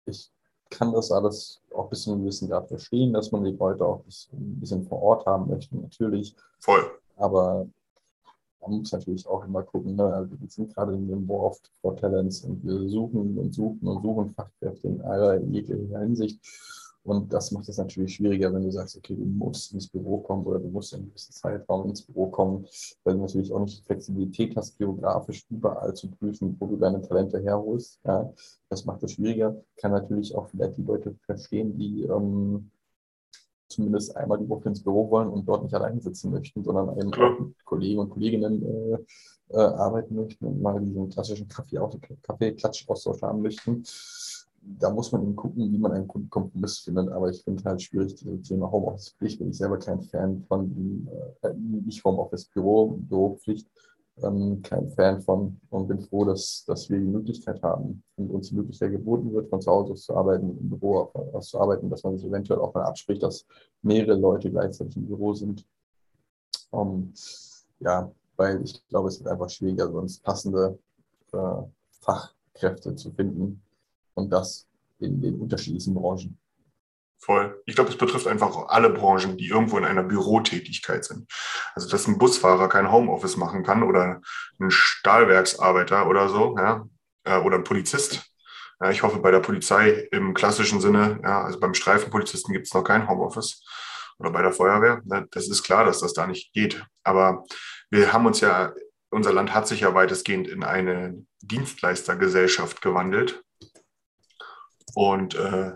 [0.10, 0.32] ich
[0.70, 4.04] kann das alles auch bis zu einem gewissen Grad verstehen, dass man die Leute auch
[4.34, 6.36] ein bisschen vor Ort haben möchte, natürlich.
[6.60, 6.92] Voll.
[7.18, 7.68] Aber
[8.62, 10.14] man muss natürlich auch immer gucken, ne?
[10.14, 14.02] also wir sind gerade in dem War for Talents und wir suchen und suchen und
[14.02, 16.40] suchen Fachkräfte in aller jeglicher Hinsicht.
[17.10, 20.46] Und das macht es natürlich schwieriger, wenn du sagst, okay, du musst ins Büro kommen
[20.46, 22.68] oder du musst in einem gewissen Zeitraum ins Büro kommen,
[23.04, 27.02] weil du natürlich auch nicht die Flexibilität hast, geografisch überall zu prüfen, wo du deine
[27.02, 28.00] Talente herholst.
[28.06, 28.32] Ja,
[28.70, 29.60] das macht es schwieriger.
[29.78, 32.70] Kann natürlich auch vielleicht die Leute verstehen, die ähm,
[33.70, 37.14] zumindest einmal die Woche ins Büro wollen und dort nicht allein sitzen möchten, sondern eben
[37.14, 38.98] auch mit Kollegen und Kolleginnen äh,
[39.50, 43.84] äh, arbeiten möchten und mal diesen klassischen Kaffee-Klatsch-Austausch haben möchten.
[44.62, 47.10] Da muss man eben gucken, wie man einen guten Kompromiss findet.
[47.10, 49.40] Aber ich finde halt schwierig, dieses Thema Homeoffice-Pflicht.
[49.40, 51.08] Bin ich selber kein Fan von,
[51.42, 53.68] äh, nicht Homeoffice-Büro, Büropflicht,
[54.24, 58.50] ähm, kein Fan von und bin froh, dass, dass wir die Möglichkeit haben und uns
[58.50, 61.90] die Möglichkeit geboten wird, von zu Hause aus zu arbeiten, im Büro aus zu arbeiten,
[61.90, 63.46] dass man sich eventuell auch mal abspricht, dass
[63.82, 65.66] mehrere Leute gleichzeitig im Büro sind.
[66.72, 67.14] Um,
[67.80, 70.78] ja, weil ich glaube, es wird einfach schwieriger, sonst passende
[71.34, 71.62] äh,
[72.02, 73.62] Fachkräfte zu finden
[74.20, 74.68] und das
[75.00, 76.38] in den unterschiedlichsten Branchen.
[77.22, 77.62] Voll.
[77.66, 81.30] Ich glaube, es betrifft einfach alle Branchen, die irgendwo in einer Bürotätigkeit sind.
[81.76, 84.22] Also, dass ein Busfahrer kein Homeoffice machen kann oder
[84.60, 86.88] ein Stahlwerksarbeiter oder so, ja,
[87.26, 88.32] äh, oder ein Polizist.
[88.82, 92.74] Ja, ich hoffe, bei der Polizei im klassischen Sinne, ja, also beim Streifenpolizisten gibt es
[92.74, 93.66] noch kein Homeoffice
[94.18, 95.02] oder bei der Feuerwehr.
[95.04, 96.86] Ne, das ist klar, dass das da nicht geht.
[97.04, 97.44] Aber
[97.90, 98.74] wir haben uns ja,
[99.10, 103.44] unser Land hat sich ja weitestgehend in eine Dienstleistergesellschaft gewandelt.
[104.96, 105.74] Und äh,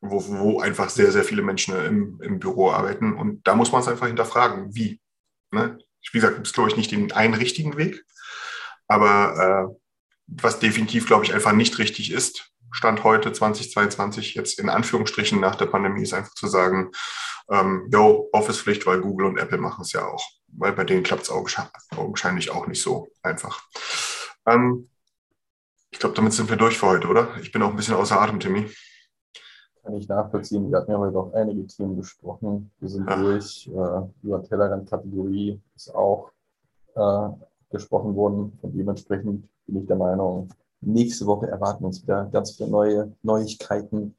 [0.00, 3.14] wo, wo einfach sehr, sehr viele Menschen im, im Büro arbeiten.
[3.14, 5.00] Und da muss man es einfach hinterfragen, wie.
[5.52, 5.78] Ne?
[6.10, 8.04] Wie gesagt, gibt es, glaube ich, nicht den einen richtigen Weg.
[8.88, 9.76] Aber äh,
[10.26, 15.54] was definitiv, glaube ich, einfach nicht richtig ist, Stand heute 2022, jetzt in Anführungsstrichen nach
[15.56, 16.90] der Pandemie, ist einfach zu sagen,
[17.50, 20.24] ähm, yo, Office-Pflicht, weil Google und Apple machen es ja auch.
[20.48, 23.62] Weil bei denen klappt es augenscheinlich auch nicht so einfach.
[24.46, 24.88] Ähm,
[25.92, 27.28] ich glaube, damit sind wir durch für heute, oder?
[27.40, 28.66] Ich bin auch ein bisschen außer Atem, Timmy.
[29.82, 30.70] Kann ich nachvollziehen.
[30.70, 32.70] Wir hatten ja heute auch einige Themen besprochen.
[32.80, 33.16] Wir sind ja.
[33.16, 33.68] durch.
[33.68, 36.30] Äh, über Tellerrand-Kategorie ist auch
[36.94, 37.28] äh,
[37.70, 38.58] gesprochen worden.
[38.62, 40.48] Und dementsprechend bin ich der Meinung,
[40.80, 44.14] nächste Woche erwarten uns wieder ganz viele neue Neuigkeiten.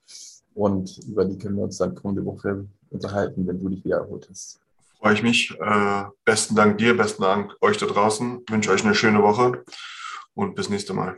[0.54, 4.28] Und über die können wir uns dann kommende Woche unterhalten, wenn du dich wieder erholt
[4.30, 4.60] hast.
[5.00, 5.58] Freue ich mich.
[5.60, 8.44] Äh, besten Dank dir, besten Dank euch da draußen.
[8.46, 9.64] Ich wünsche euch eine schöne Woche
[10.36, 11.18] und bis nächste Mal.